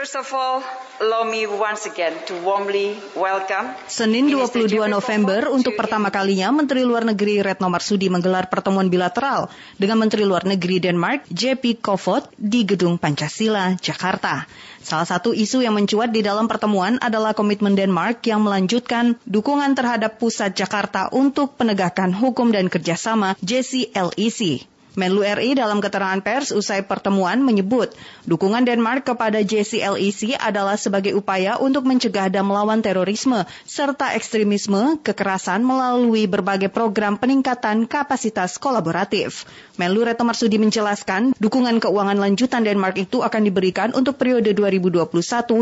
[0.00, 0.64] First of all,
[1.04, 3.76] allow me once again to warmly welcome.
[3.84, 10.00] Senin 22 November untuk pertama kalinya Menteri Luar Negeri Retno Marsudi menggelar pertemuan bilateral dengan
[10.00, 14.48] Menteri Luar Negeri Denmark JP Kofod di Gedung Pancasila, Jakarta.
[14.80, 20.16] Salah satu isu yang mencuat di dalam pertemuan adalah komitmen Denmark yang melanjutkan dukungan terhadap
[20.16, 24.64] pusat Jakarta untuk penegakan hukum dan kerjasama JCLEC.
[25.00, 27.96] Menlu RI dalam keterangan pers usai pertemuan menyebut
[28.28, 35.64] dukungan Denmark kepada JCLEC adalah sebagai upaya untuk mencegah dan melawan terorisme serta ekstremisme kekerasan
[35.64, 39.48] melalui berbagai program peningkatan kapasitas kolaboratif.
[39.80, 45.08] Menlu Retno Marsudi menjelaskan dukungan keuangan lanjutan Denmark itu akan diberikan untuk periode 2021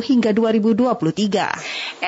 [0.02, 2.02] hingga 2023.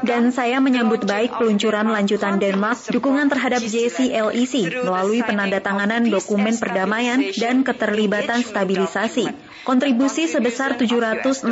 [0.00, 7.62] Dan saya menyambut baik peluncuran lanjutan Denmark dukungan terhadap JCLEC melalui penandatanganan dokumen perdamaian dan
[7.62, 9.28] keterlibatan stabilisasi.
[9.64, 11.48] Kontribusi sebesar 763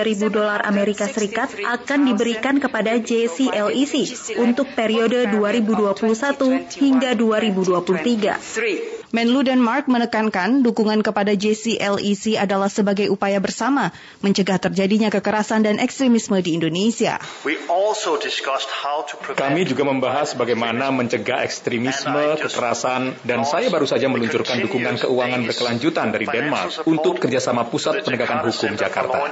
[0.00, 3.94] ribu dolar Amerika Serikat akan diberikan kepada JCLEC
[4.40, 8.99] untuk periode 2021 hingga 2023.
[9.10, 13.90] Menlu Denmark menekankan dukungan kepada JCLEC adalah sebagai upaya bersama
[14.22, 17.18] mencegah terjadinya kekerasan dan ekstremisme di Indonesia.
[19.34, 26.14] Kami juga membahas bagaimana mencegah ekstremisme, kekerasan, dan saya baru saja meluncurkan dukungan keuangan berkelanjutan
[26.14, 29.26] dari Denmark untuk kerjasama Pusat Penegakan Hukum Jakarta.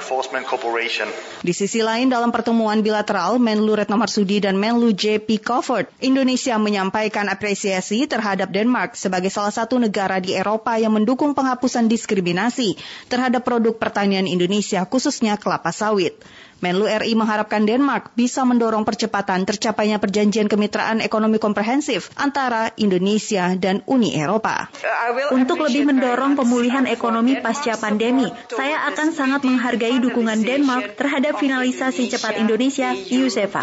[1.38, 7.30] Di sisi lain, dalam pertemuan bilateral Menlu Retno Marsudi dan Menlu JP Crawford, Indonesia menyampaikan
[7.30, 12.80] apresiasi terhadap Denmark sebagai salah satu satu negara di Eropa yang mendukung penghapusan diskriminasi
[13.12, 16.16] terhadap produk pertanian Indonesia, khususnya kelapa sawit.
[16.58, 23.86] Menlu RI mengharapkan Denmark bisa mendorong percepatan tercapainya perjanjian kemitraan ekonomi komprehensif antara Indonesia dan
[23.86, 24.66] Uni Eropa.
[25.30, 32.10] Untuk lebih mendorong pemulihan ekonomi pasca pandemi, saya akan sangat menghargai dukungan Denmark terhadap finalisasi
[32.10, 33.62] cepat Indonesia (IUSEFA).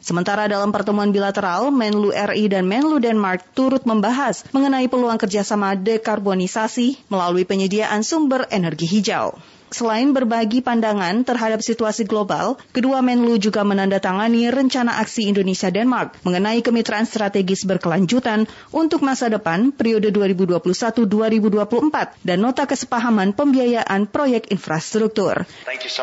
[0.00, 7.10] Sementara dalam pertemuan bilateral, Menlu RI dan Menlu Denmark turut membahas mengenai peluang kerjasama dekarbonisasi
[7.12, 9.36] melalui penyediaan sumber energi hijau.
[9.66, 16.62] Selain berbagi pandangan terhadap situasi global, kedua Menlu juga menandatangani rencana aksi Indonesia Denmark mengenai
[16.62, 25.46] kemitraan strategis berkelanjutan untuk masa depan periode 2021-2024 dan nota kesepahaman pembiayaan proyek infrastruktur.
[25.86, 26.02] So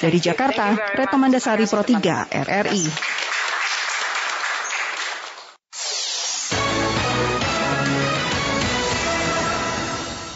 [0.00, 3.31] Dari Jakarta, Retno Mandasari Pro 3 RRI.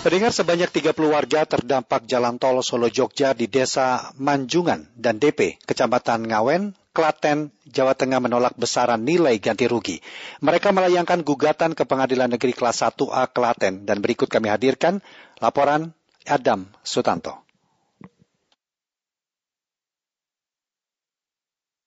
[0.07, 6.30] Pendengar sebanyak 30 warga terdampak jalan tol Solo Jogja di Desa Manjungan dan DP, Kecamatan
[6.30, 9.98] Ngawen, Klaten, Jawa Tengah menolak besaran nilai ganti rugi.
[10.46, 15.02] Mereka melayangkan gugatan ke Pengadilan Negeri Kelas 1A Klaten dan berikut kami hadirkan
[15.42, 15.90] laporan
[16.22, 17.45] Adam Sutanto.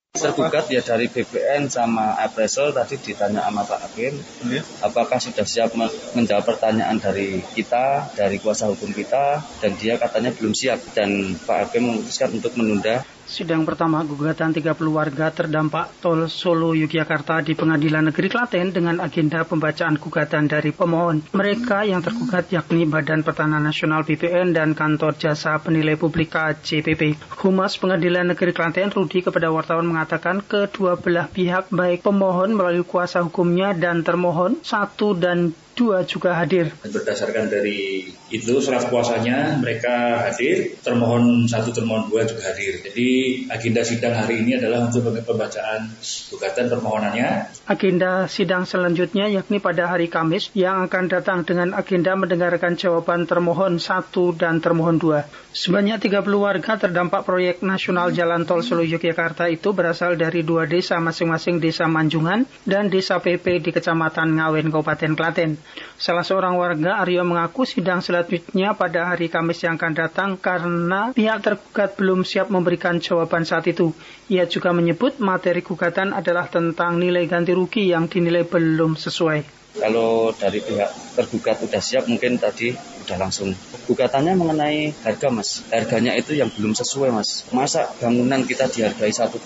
[0.09, 4.17] Tergugat ya dari BPN sama appraisal tadi ditanya sama Pak Hakim
[4.49, 4.65] ya.
[4.81, 5.77] apakah sudah siap
[6.17, 11.69] menjawab pertanyaan dari kita dari kuasa hukum kita dan dia katanya belum siap dan Pak
[11.69, 18.09] Hakim memutuskan untuk menunda Sidang pertama gugatan 30 warga terdampak tol Solo Yogyakarta di Pengadilan
[18.09, 21.21] Negeri Klaten dengan agenda pembacaan gugatan dari pemohon.
[21.37, 27.21] Mereka yang tergugat yakni Badan Pertanahan Nasional BPN dan Kantor Jasa Penilai Publik KJPP.
[27.45, 29.98] Humas Pengadilan Negeri Klaten Rudi kepada wartawan mengatakan
[30.39, 36.75] kedua belah pihak baik pemohon melalui kuasa hukumnya dan termohon satu dan dua juga hadir.
[36.83, 42.83] Berdasarkan dari itu surat kuasanya mereka hadir, termohon satu termohon dua juga hadir.
[42.83, 43.07] Jadi
[43.47, 47.55] agenda sidang hari ini adalah untuk pembacaan gugatan permohonannya.
[47.71, 53.79] Agenda sidang selanjutnya yakni pada hari Kamis yang akan datang dengan agenda mendengarkan jawaban termohon
[53.79, 55.23] satu dan termohon dua.
[55.55, 60.99] Sebanyak 30 warga terdampak proyek nasional Jalan Tol Solo Yogyakarta itu berasal dari dua desa
[61.01, 65.57] masing-masing Desa Manjungan dan Desa PP di Kecamatan Ngawen, Kabupaten Klaten.
[65.99, 71.43] Salah seorang warga Aryo mengaku sidang selanjutnya pada hari Kamis yang akan datang karena pihak
[71.43, 73.91] tergugat belum siap memberikan jawaban saat itu.
[74.31, 79.58] Ia juga menyebut materi gugatan adalah tentang nilai ganti rugi yang dinilai belum sesuai.
[79.79, 82.75] Kalau dari pihak tergugat sudah siap mungkin tadi
[83.07, 83.55] udah langsung.
[83.89, 85.65] Gugatannya mengenai harga mas.
[85.73, 87.47] Harganya itu yang belum sesuai mas.
[87.49, 89.39] Masa bangunan kita dihargai 1,7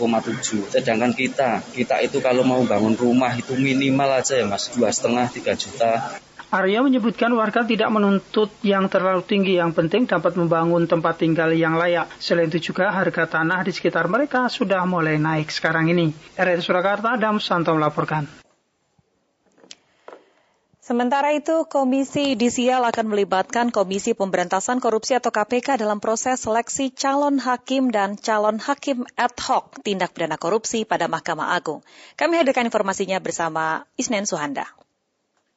[0.74, 4.68] sedangkan kita kita itu kalau mau bangun rumah itu minimal aja ya mas.
[4.74, 6.20] Dua setengah tiga juta.
[6.54, 11.74] Arya menyebutkan warga tidak menuntut yang terlalu tinggi, yang penting dapat membangun tempat tinggal yang
[11.82, 12.06] layak.
[12.22, 16.14] Selain itu juga harga tanah di sekitar mereka sudah mulai naik sekarang ini.
[16.38, 18.43] RRI Surakarta, Adam Santo melaporkan.
[20.84, 27.40] Sementara itu, Komisi Yudisial akan melibatkan Komisi Pemberantasan Korupsi atau KPK dalam proses seleksi calon
[27.40, 31.80] hakim dan calon hakim ad hoc tindak pidana korupsi pada Mahkamah Agung.
[32.20, 34.68] Kami hadirkan informasinya bersama Isnen Suhanda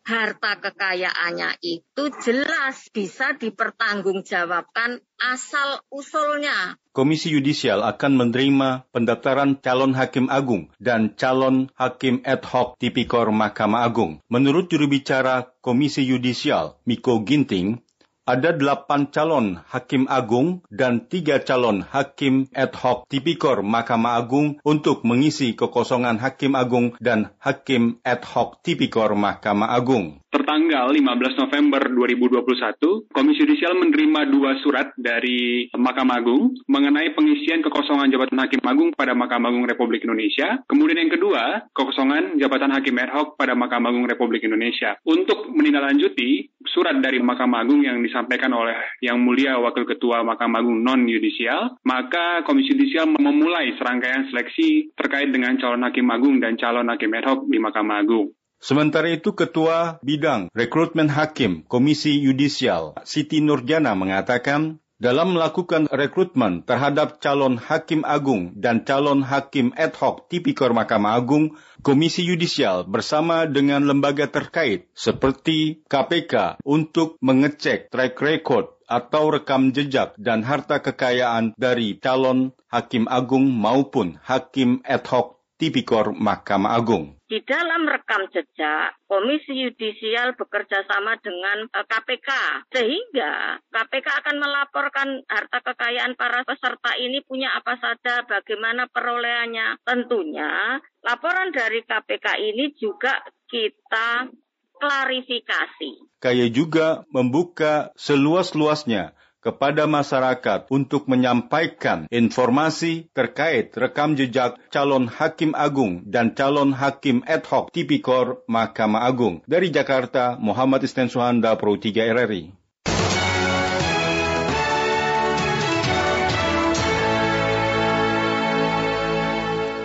[0.06, 6.78] harta kekayaannya itu jelas bisa dipertanggungjawabkan asal usulnya.
[6.94, 13.84] Komisi Yudisial akan menerima pendaftaran calon hakim agung dan calon hakim ad hoc tipikor Mahkamah
[13.84, 14.24] Agung.
[14.32, 17.84] Menurut juru bicara Komisi Yudisial, Miko Ginting,
[18.26, 25.06] ada delapan calon hakim agung dan tiga calon hakim ad hoc tipikor Mahkamah Agung untuk
[25.06, 30.18] mengisi kekosongan hakim agung dan hakim ad hoc tipikor Mahkamah Agung.
[30.36, 38.12] Tertanggal 15 November 2021, Komisi Yudisial menerima dua surat dari Mahkamah Agung mengenai pengisian kekosongan
[38.12, 40.60] jabatan Hakim Agung pada Mahkamah Agung Republik Indonesia.
[40.68, 45.00] Kemudian yang kedua, kekosongan jabatan Hakim ad hoc pada Mahkamah Agung Republik Indonesia.
[45.08, 50.84] Untuk menindaklanjuti surat dari Mahkamah Agung yang disampaikan oleh Yang Mulia Wakil Ketua Mahkamah Agung
[50.84, 57.16] non-yudisial, maka Komisi Yudisial memulai serangkaian seleksi terkait dengan calon Hakim Agung dan calon Hakim
[57.16, 58.36] ad hoc di Mahkamah Agung.
[58.66, 67.22] Sementara itu Ketua Bidang Rekrutmen Hakim Komisi Yudisial Siti Nurjana mengatakan dalam melakukan rekrutmen terhadap
[67.22, 71.54] calon hakim agung dan calon hakim ad hoc tipikor Mahkamah Agung,
[71.84, 80.16] Komisi Yudisial bersama dengan lembaga terkait seperti KPK untuk mengecek track record atau rekam jejak
[80.18, 87.16] dan harta kekayaan dari calon hakim agung maupun hakim ad hoc tipikor Mahkamah Agung.
[87.26, 95.08] Di dalam rekam jejak, Komisi Yudisial bekerja sama dengan KPK, eh, sehingga KPK akan melaporkan
[95.26, 99.82] harta kekayaan para peserta ini punya apa saja, bagaimana perolehannya.
[99.82, 103.18] Tentunya, laporan dari KPK ini juga
[103.50, 104.30] kita
[104.78, 106.20] klarifikasi.
[106.22, 109.16] Kayak juga membuka seluas-luasnya
[109.46, 117.46] kepada masyarakat untuk menyampaikan informasi terkait rekam jejak calon hakim agung dan calon hakim ad
[117.46, 119.46] hoc tipikor Mahkamah Agung.
[119.46, 122.65] Dari Jakarta, Muhammad Isten Suhanda, Pro 3 RRI.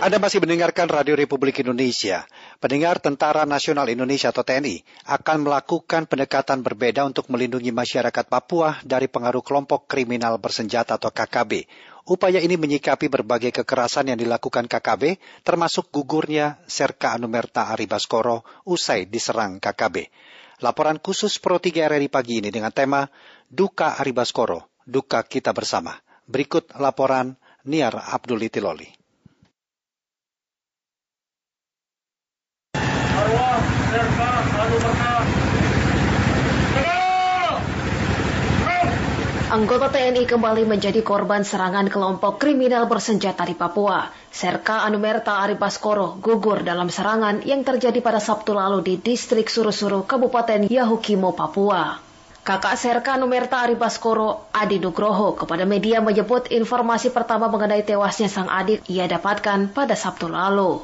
[0.02, 2.26] Anda masih mendengarkan Radio Republik Indonesia.
[2.58, 9.06] Pendengar Tentara Nasional Indonesia atau TNI akan melakukan pendekatan berbeda untuk melindungi masyarakat Papua dari
[9.06, 11.70] pengaruh kelompok kriminal bersenjata atau KKB.
[12.10, 19.62] Upaya ini menyikapi berbagai kekerasan yang dilakukan KKB, termasuk gugurnya Serka Anumerta Aribaskoro usai diserang
[19.62, 20.10] KKB.
[20.66, 23.06] Laporan khusus Pro 3 RRI pagi ini dengan tema
[23.46, 25.94] Duka Aribaskoro, Duka Kita Bersama.
[26.26, 27.38] Berikut laporan
[27.70, 29.01] Niar Abdul Itiloli.
[39.52, 44.08] Anggota TNI kembali menjadi korban serangan kelompok kriminal bersenjata di Papua.
[44.32, 50.72] Serka Anumerta Aribaskoro gugur dalam serangan yang terjadi pada Sabtu lalu di distrik Suru-Suru, Kabupaten
[50.72, 52.00] Yahukimo, Papua.
[52.48, 58.88] Kakak Serka Anumerta Aribaskoro, Adi Nugroho, kepada media menyebut informasi pertama mengenai tewasnya sang adik
[58.88, 60.80] ia dapatkan pada Sabtu lalu.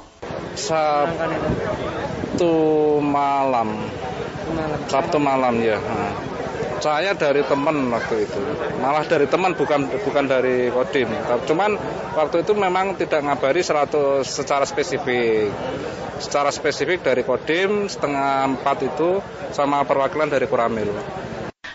[2.37, 3.81] Sabtu malam.
[4.85, 5.81] Sabtu malam ya.
[6.77, 8.37] Saya dari teman waktu itu,
[8.77, 11.09] malah dari teman bukan bukan dari kodim.
[11.49, 11.73] Cuman
[12.13, 15.49] waktu itu memang tidak ngabari 100 secara spesifik.
[16.21, 19.17] Secara spesifik dari kodim setengah empat itu
[19.49, 20.93] sama perwakilan dari Kuramil.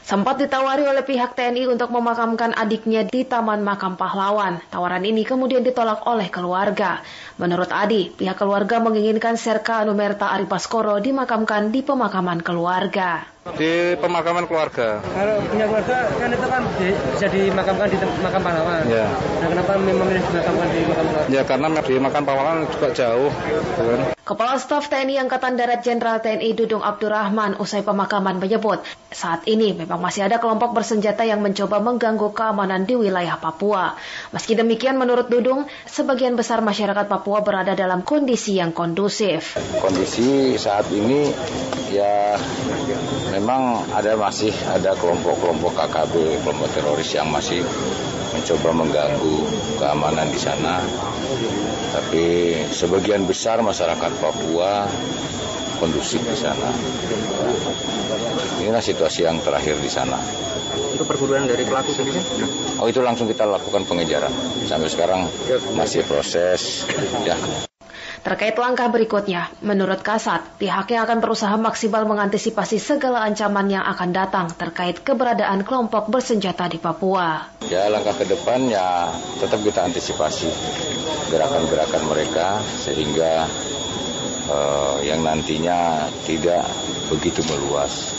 [0.03, 4.59] Sempat ditawari oleh pihak TNI untuk memakamkan adiknya di Taman Makam Pahlawan.
[4.67, 6.99] Tawaran ini kemudian ditolak oleh keluarga.
[7.39, 13.23] Menurut Adi, pihak keluarga menginginkan Serka Anumerta Aripaskoro dimakamkan di pemakaman keluarga.
[13.43, 15.03] Di pemakaman keluarga.
[15.03, 18.86] Kalau punya keluarga kan itu kan di, bisa dimakamkan di makam pahlawan.
[18.86, 19.11] Ya.
[19.43, 21.34] Nah, kenapa memilih dimakamkan di makam keluarga?
[21.34, 23.34] Ya karena di makam pahlawan juga jauh.
[23.74, 24.14] Kan.
[24.22, 28.78] Kepala Staf TNI Angkatan Darat Jenderal TNI Dudung Abdurrahman usai pemakaman menyebut,
[29.11, 33.99] saat ini memang masih ada kelompok bersenjata yang mencoba mengganggu keamanan di wilayah Papua.
[34.30, 39.59] Meski demikian menurut Dudung, sebagian besar masyarakat Papua berada dalam kondisi yang kondusif.
[39.82, 41.34] Kondisi saat ini
[41.90, 42.38] ya
[43.33, 47.64] memang ada masih ada kelompok-kelompok KKB, kelompok teroris yang masih
[48.37, 49.37] mencoba mengganggu
[49.80, 50.85] keamanan di sana.
[51.93, 52.24] Tapi
[52.68, 54.85] sebagian besar masyarakat Papua
[55.80, 56.68] kondusif di sana.
[58.61, 60.20] Inilah situasi yang terakhir di sana.
[60.93, 62.20] Untuk perburuan dari pelaku sendiri?
[62.78, 64.33] Oh itu langsung kita lakukan pengejaran.
[64.68, 65.26] Sampai sekarang
[65.72, 66.85] masih proses.
[67.24, 67.37] Ya.
[68.23, 74.47] Terkait langkah berikutnya, menurut Kasat, pihaknya akan berusaha maksimal mengantisipasi segala ancaman yang akan datang
[74.55, 77.51] terkait keberadaan kelompok bersenjata di Papua.
[77.66, 79.11] Ya langkah ke depan ya
[79.43, 80.47] tetap kita antisipasi
[81.35, 83.51] gerakan-gerakan mereka sehingga
[84.47, 86.62] uh, yang nantinya tidak
[87.11, 88.14] begitu meluas.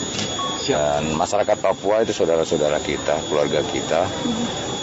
[0.64, 4.08] Dan masyarakat Papua itu saudara-saudara kita, keluarga kita.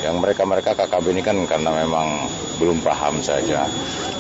[0.01, 2.29] Yang mereka-mereka KKB ini kan karena memang
[2.61, 3.65] belum paham saja.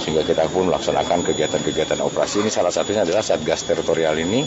[0.01, 4.41] Sehingga kita pun melaksanakan kegiatan-kegiatan operasi ini salah satunya adalah Satgas Teritorial ini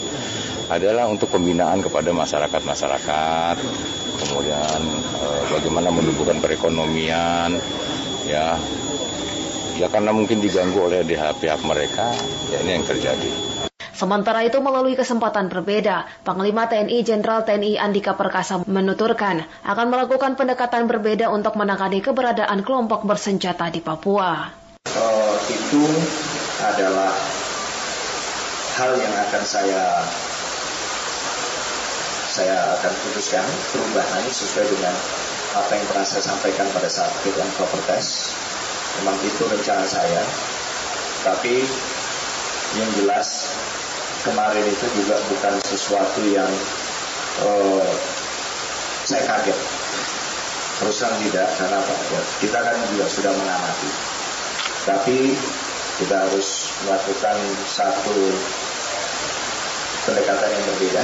[0.67, 3.57] adalah untuk pembinaan kepada masyarakat-masyarakat.
[4.15, 4.79] Kemudian
[5.23, 7.55] eh, bagaimana menumbuhkan perekonomian
[8.25, 8.57] ya
[9.75, 11.03] ya karena mungkin diganggu oleh
[11.35, 12.15] pihak mereka
[12.51, 13.29] ya ini yang terjadi.
[13.95, 20.91] Sementara itu melalui kesempatan berbeda, Panglima TNI Jenderal TNI Andika Perkasa menuturkan akan melakukan pendekatan
[20.91, 24.51] berbeda untuk menangani keberadaan kelompok bersenjata di Papua.
[24.91, 25.87] Uh, itu
[26.59, 27.15] adalah
[28.75, 30.03] hal yang akan saya
[32.35, 34.91] saya akan putuskan perubahan sesuai dengan
[35.55, 38.35] apa yang pernah saya sampaikan pada saat fit and proper test.
[38.99, 40.19] Memang itu rencana saya.
[41.23, 41.63] Tapi
[42.75, 43.44] yang jelas
[44.25, 46.49] kemarin itu juga bukan sesuatu yang
[47.45, 47.85] uh,
[49.05, 49.57] saya kaget.
[50.75, 51.93] Terus terang tidak, karena apa?
[52.11, 53.89] Ya, kita kan juga sudah mengamati.
[54.83, 55.17] Tapi
[56.03, 58.17] kita harus melakukan satu
[60.03, 61.03] pendekatan yang berbeda.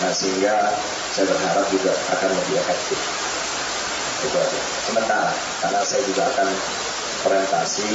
[0.00, 0.72] Nah, sehingga
[1.12, 2.98] saya berharap juga akan lebih efektif.
[4.24, 4.60] Itu aja.
[4.88, 6.48] Sementara, karena saya juga akan
[7.28, 7.88] orientasi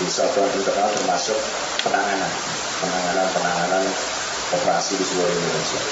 [0.00, 1.38] di satuan internal termasuk
[1.84, 2.32] penanganan
[2.82, 3.84] penanganan-penanganan
[4.54, 5.82] operasi di seluruh Indonesia.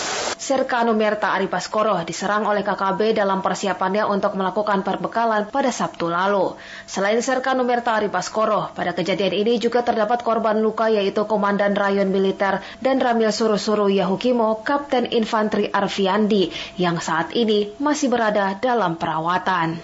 [0.42, 6.58] Serka Numerta Aribaskoro diserang oleh KKB dalam persiapannya untuk melakukan perbekalan pada Sabtu lalu.
[6.82, 12.58] Selain Serka Numerta Aribaskoro, pada kejadian ini juga terdapat korban luka yaitu Komandan Rayon Militer
[12.82, 19.78] dan Ramil Suru-Suru Yahukimo, Kapten Infanteri Arfiandi, yang saat ini masih berada dalam perawatan.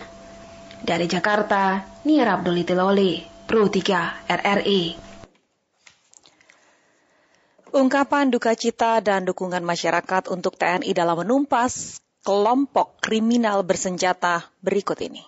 [0.83, 5.08] Dari Jakarta, Nia Abdul Loli, Pro 3 RRI.
[7.69, 15.21] Ungkapan duka cita dan dukungan masyarakat untuk TNI dalam menumpas kelompok kriminal bersenjata berikut ini.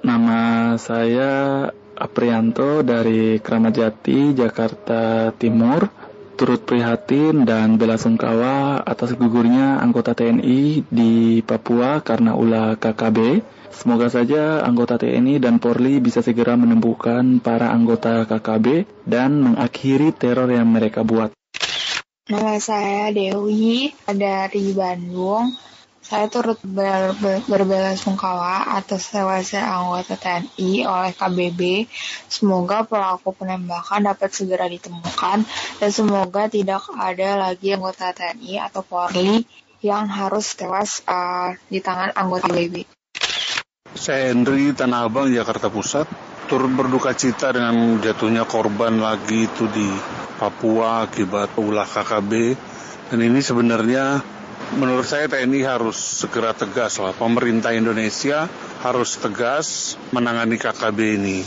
[0.00, 6.05] Nama saya Aprianto dari Kramat Jati, Jakarta Timur.
[6.36, 13.40] Turut prihatin dan bela sungkawa atas gugurnya anggota TNI di Papua karena ulah KKB
[13.76, 20.48] Semoga saja anggota TNI dan Polri bisa segera menemukan para anggota KKB dan mengakhiri teror
[20.48, 21.28] yang mereka buat.
[22.32, 25.52] Nama saya Dewi dari Bandung.
[26.06, 31.90] Saya turut ber, ber, berbelasungkawa atas tewasnya anggota TNI oleh KBB.
[32.30, 35.42] Semoga pelaku penembakan dapat segera ditemukan
[35.82, 39.42] dan semoga tidak ada lagi anggota TNI atau Polri
[39.82, 42.86] yang harus tewas uh, di tangan anggota KBB.
[43.98, 46.06] Saya Henry Tanah Abang, Jakarta Pusat.
[46.46, 49.90] Turut berduka cita dengan jatuhnya korban lagi itu di
[50.38, 52.54] Papua akibat ulah KKB.
[53.10, 54.35] Dan ini sebenarnya
[54.74, 57.14] menurut saya TNI harus segera tegas lah.
[57.14, 58.50] Pemerintah Indonesia
[58.82, 61.38] harus tegas menangani KKB ini.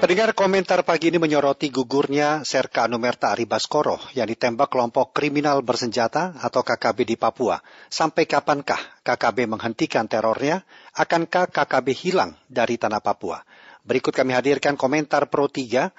[0.00, 6.64] Pendengar komentar pagi ini menyoroti gugurnya Serka Anumerta Aribaskoro yang ditembak kelompok kriminal bersenjata atau
[6.64, 7.60] KKB di Papua.
[7.92, 10.64] Sampai kapankah KKB menghentikan terornya?
[10.96, 13.44] Akankah KKB hilang dari tanah Papua?
[13.90, 15.90] Berikut kami hadirkan komentar Pro 3,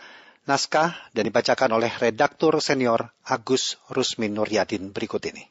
[0.47, 5.43] naskah dan dibacakan oleh redaktur senior Agus Rusmin Nuryadin berikut ini.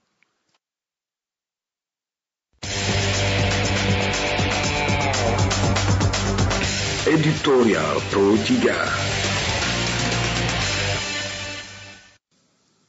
[7.05, 8.57] Editorial Pro 3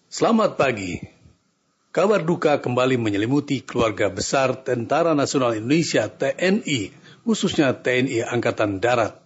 [0.08, 0.96] Selamat pagi.
[1.92, 6.96] Kabar duka kembali menyelimuti keluarga besar Tentara Nasional Indonesia TNI,
[7.28, 9.21] khususnya TNI Angkatan Darat.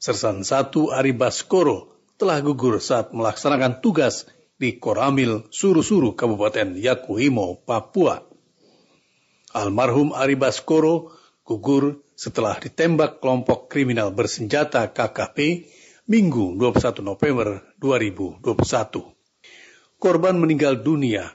[0.00, 4.24] Sersan 1 Ari Baskoro telah gugur saat melaksanakan tugas
[4.56, 8.24] di Koramil, Suru-Suru, Kabupaten Yakuhimo, Papua.
[9.52, 11.12] Almarhum Ari Baskoro
[11.44, 15.68] gugur setelah ditembak kelompok kriminal bersenjata KKP
[16.08, 18.40] Minggu 21 November 2021.
[20.00, 21.28] Korban meninggal dunia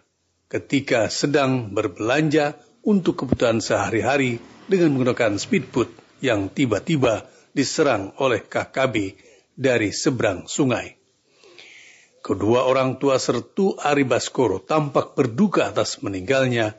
[0.50, 9.16] ketika sedang berbelanja untuk kebutuhan sehari-hari dengan menggunakan speedboat yang tiba-tiba diserang oleh KKB
[9.56, 11.00] dari seberang sungai.
[12.20, 16.76] Kedua orang tua sertu Ari Baskoro tampak berduka atas meninggalnya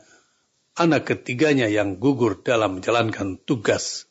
[0.77, 4.05] anak ketiganya yang gugur dalam menjalankan tugas.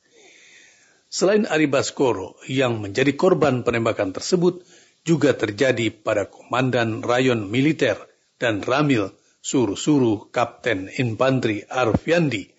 [1.07, 4.67] Selain Ari Baskoro yang menjadi korban penembakan tersebut
[5.07, 7.95] juga terjadi pada Komandan Rayon Militer
[8.43, 12.51] dan Ramil Suru-Suru Kapten Infanteri Arfiandi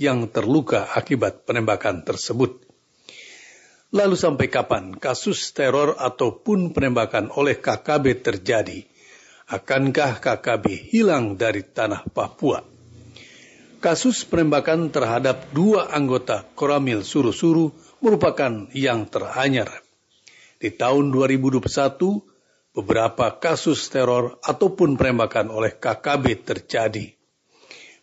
[0.00, 2.69] yang terluka akibat penembakan tersebut.
[3.90, 8.86] Lalu sampai kapan kasus teror ataupun penembakan oleh KKB terjadi?
[9.50, 12.62] Akankah KKB hilang dari tanah Papua?
[13.82, 19.82] Kasus penembakan terhadap dua anggota Koramil Suru-Suru merupakan yang teranyar.
[20.62, 21.66] Di tahun 2021,
[22.70, 27.10] beberapa kasus teror ataupun penembakan oleh KKB terjadi.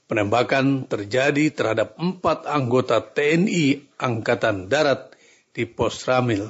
[0.03, 5.15] Penembakan terjadi terhadap empat anggota TNI Angkatan Darat
[5.57, 6.45] di pos Ramil.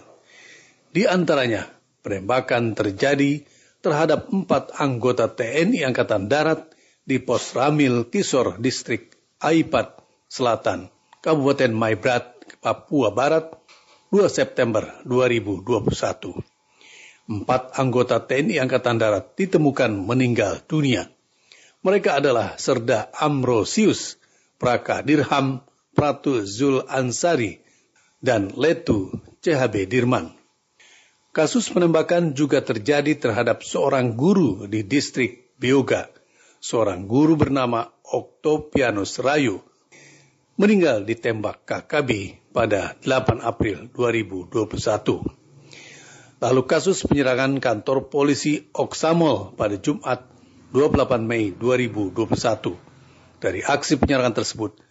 [0.91, 1.63] Di antaranya,
[2.03, 3.47] penembakan terjadi
[3.79, 6.75] terhadap empat anggota TNI Angkatan Darat
[7.07, 10.91] di pos Ramil Kisor Distrik Aipat Selatan,
[11.23, 13.55] Kabupaten Maibrat, Papua Barat,
[14.11, 16.35] 2 September 2021.
[17.27, 21.07] Empat anggota TNI Angkatan Darat ditemukan meninggal dunia.
[21.79, 24.19] Mereka adalah Serda Amrosius,
[24.59, 25.63] Praka Dirham,
[25.95, 27.66] Pratu Zul Ansari,
[28.21, 29.13] dan Letu
[29.45, 30.33] CHB Dirman.
[31.33, 36.09] Kasus penembakan juga terjadi terhadap seorang guru di distrik Bioga.
[36.57, 39.61] Seorang guru bernama Oktopianus Rayu
[40.57, 45.37] meninggal ditembak KKB pada 8 April 2021.
[46.41, 50.25] Lalu kasus penyerangan kantor polisi Oksamol pada Jumat
[50.73, 52.17] 28 Mei 2021.
[53.37, 54.81] Dari aksi penyerangan tersebut,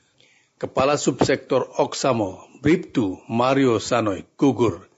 [0.57, 4.89] Kepala Subsektor Oksamol Bribtu Mario Sanoy gugur.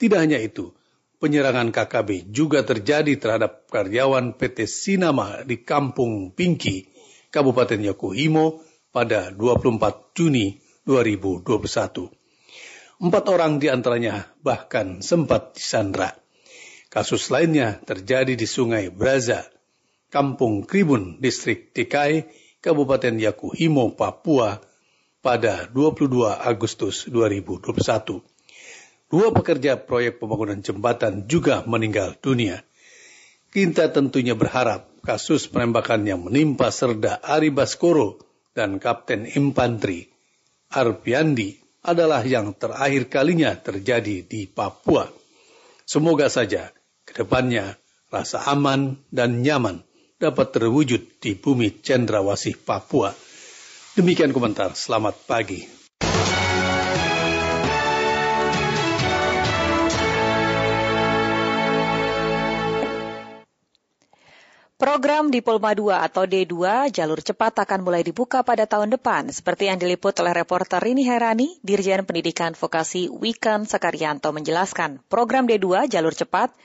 [0.00, 0.74] Tidak hanya itu,
[1.22, 6.90] penyerangan KKB juga terjadi terhadap karyawan PT Sinama di Kampung Pingki,
[7.30, 12.10] Kabupaten Yokohimo pada 24 Juni 2021.
[13.02, 16.14] Empat orang di antaranya bahkan sempat disandra.
[16.92, 19.48] Kasus lainnya terjadi di Sungai Braza,
[20.12, 22.28] Kampung Kribun, Distrik Tikai,
[22.62, 24.60] Kabupaten Yakuhimo, Papua,
[25.22, 28.20] pada 22 Agustus 2021.
[29.06, 32.66] Dua pekerja proyek pembangunan jembatan juga meninggal dunia.
[33.54, 38.18] Kita tentunya berharap kasus penembakan yang menimpa Serda Ari Baskoro
[38.50, 40.10] dan Kapten Infanteri
[40.72, 45.06] Arpiandi adalah yang terakhir kalinya terjadi di Papua.
[45.84, 46.72] Semoga saja
[47.04, 47.76] ke depannya
[48.08, 49.84] rasa aman dan nyaman
[50.16, 53.12] dapat terwujud di bumi cendrawasih Papua
[53.92, 54.72] Demikian komentar.
[54.72, 55.68] Selamat pagi.
[64.80, 69.76] Program Diploma 2 atau D2 jalur cepat akan mulai dibuka pada tahun depan, seperti yang
[69.76, 75.04] diliput oleh reporter Rini Herani, Dirjen Pendidikan Vokasi Wikan Sekaryanto menjelaskan.
[75.04, 76.56] Program D2 jalur cepat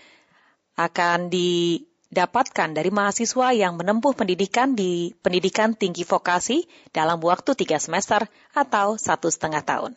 [0.80, 6.64] akan di dapatkan dari mahasiswa yang menempuh pendidikan di pendidikan tinggi vokasi
[6.96, 8.26] dalam waktu tiga semester
[8.56, 9.92] atau satu setengah tahun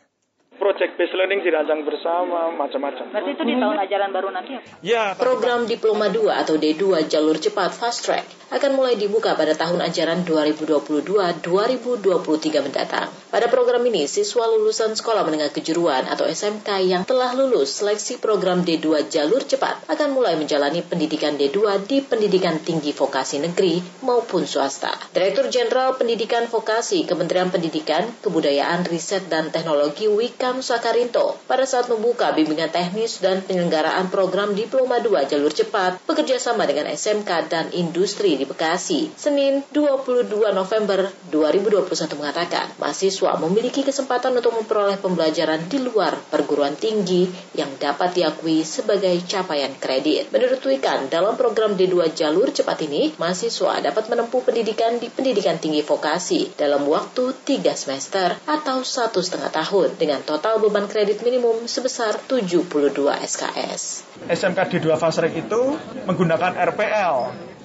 [0.61, 3.09] project based learning dirancang bersama, macam-macam.
[3.09, 4.61] Berarti itu di tahun ajaran baru nanti ya?
[4.85, 5.17] Ya.
[5.17, 10.29] Program Diploma 2 atau D2 jalur cepat fast track akan mulai dibuka pada tahun ajaran
[10.29, 13.09] 2022-2023 mendatang.
[13.31, 18.67] Pada program ini, siswa lulusan sekolah menengah kejuruan atau SMK yang telah lulus seleksi program
[18.67, 24.91] D2 jalur cepat akan mulai menjalani pendidikan D2 di pendidikan tinggi vokasi negeri maupun swasta.
[25.15, 32.35] Direktur Jenderal Pendidikan Vokasi Kementerian Pendidikan, Kebudayaan, Riset, dan Teknologi Wika Sakarinto pada saat membuka
[32.35, 38.43] bimbingan teknis dan penyelenggaraan program Diploma 2 jalur cepat bekerjasama dengan SMK dan industri di
[38.43, 39.15] Bekasi.
[39.15, 47.31] Senin 22 November 2021 mengatakan mahasiswa memiliki kesempatan untuk memperoleh pembelajaran di luar perguruan tinggi
[47.55, 50.35] yang dapat diakui sebagai capaian kredit.
[50.35, 55.87] Menurut Wikan, dalam program D2 jalur cepat ini, mahasiswa dapat menempuh pendidikan di pendidikan tinggi
[55.87, 62.17] vokasi dalam waktu 3 semester atau satu setengah tahun dengan total beban kredit minimum sebesar
[62.25, 62.65] 72
[63.05, 63.83] SKS.
[64.29, 65.61] SMK D2 Fast Track itu
[66.09, 67.17] menggunakan RPL.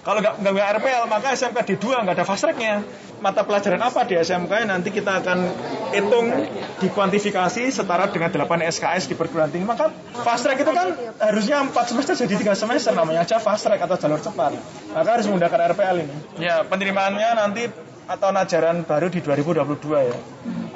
[0.05, 2.85] Kalau nggak nggak RPL, maka SMK D2 nggak ada fast tracknya.
[3.25, 5.49] Mata pelajaran apa di SMK nanti kita akan
[5.97, 6.29] hitung
[6.77, 9.65] dikuantifikasi setara dengan 8 SKS di perguruan tinggi.
[9.65, 9.89] Maka
[10.21, 13.97] fast track itu kan harusnya 4 semester jadi 3 semester namanya aja fast track atau
[13.97, 14.53] jalur cepat.
[14.93, 16.15] Maka harus menggunakan RPL ini.
[16.37, 17.65] Ya, penerimaannya nanti
[18.05, 19.65] atau ajaran baru di 2022
[20.05, 20.17] ya.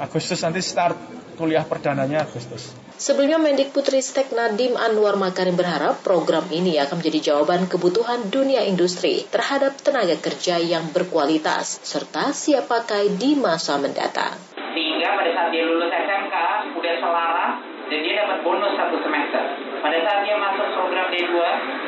[0.02, 2.76] Agustus nanti start kuliah perdananya Agustus.
[3.00, 9.80] Sebelumnya Mendikbudristek Nadim Anwar Makarim berharap program ini akan menjadi jawaban kebutuhan dunia industri terhadap
[9.80, 14.36] tenaga kerja yang berkualitas serta siap pakai di masa mendatang.
[14.76, 16.34] Sehingga pada saat dia lulus SMK
[16.76, 17.52] udah selaras
[17.88, 19.42] dan dia dapat bonus satu semester.
[19.80, 21.32] Pada saat dia masuk program D2,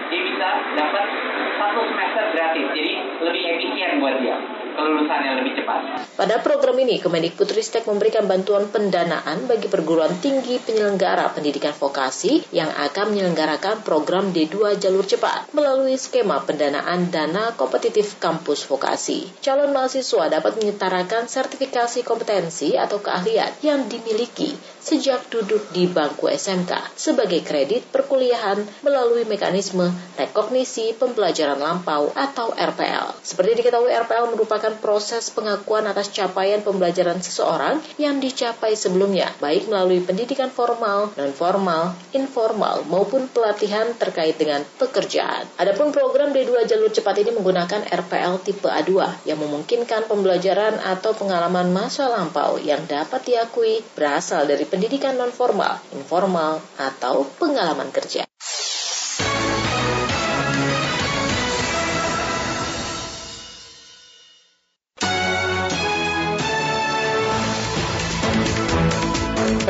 [0.09, 0.49] dia bisa
[0.81, 1.05] dapat
[1.61, 2.66] satu semester gratis.
[2.73, 5.81] Jadi lebih efisien buat dia kelulusannya lebih cepat.
[6.12, 13.16] Pada program ini, Kemendikbudristek memberikan bantuan pendanaan bagi perguruan tinggi penyelenggara pendidikan vokasi yang akan
[13.16, 19.28] menyelenggarakan program D2 jalur cepat melalui skema pendanaan dana kompetitif kampus vokasi.
[19.40, 26.99] Calon mahasiswa dapat menyetarakan sertifikasi kompetensi atau keahlian yang dimiliki sejak duduk di bangku SMK
[26.99, 33.15] sebagai kredit perkuliahan melalui mekanisme rekognisi pembelajaran lampau atau RPL.
[33.23, 39.98] Seperti diketahui RPL merupakan proses pengakuan atas capaian pembelajaran seseorang yang dicapai sebelumnya, baik melalui
[39.98, 45.51] pendidikan formal, non-formal, informal, maupun pelatihan terkait dengan pekerjaan.
[45.59, 51.74] Adapun program D2 jalur cepat ini menggunakan RPL tipe A2 yang memungkinkan pembelajaran atau pengalaman
[51.74, 58.22] masa lampau yang dapat diakui berasal dari pendidikan non-formal, informal, atau pengalaman kerja.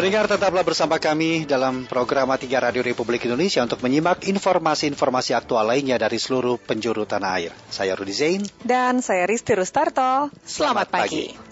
[0.03, 5.95] Pendengar tetaplah bersama kami dalam program Tiga Radio Republik Indonesia untuk menyimak informasi-informasi aktual lainnya
[5.95, 7.55] dari seluruh penjuru tanah air.
[7.71, 8.43] Saya Rudi Zain.
[8.67, 10.27] Dan saya Risti Rustarto.
[10.43, 11.31] Selamat, Selamat pagi.
[11.31, 11.52] pagi.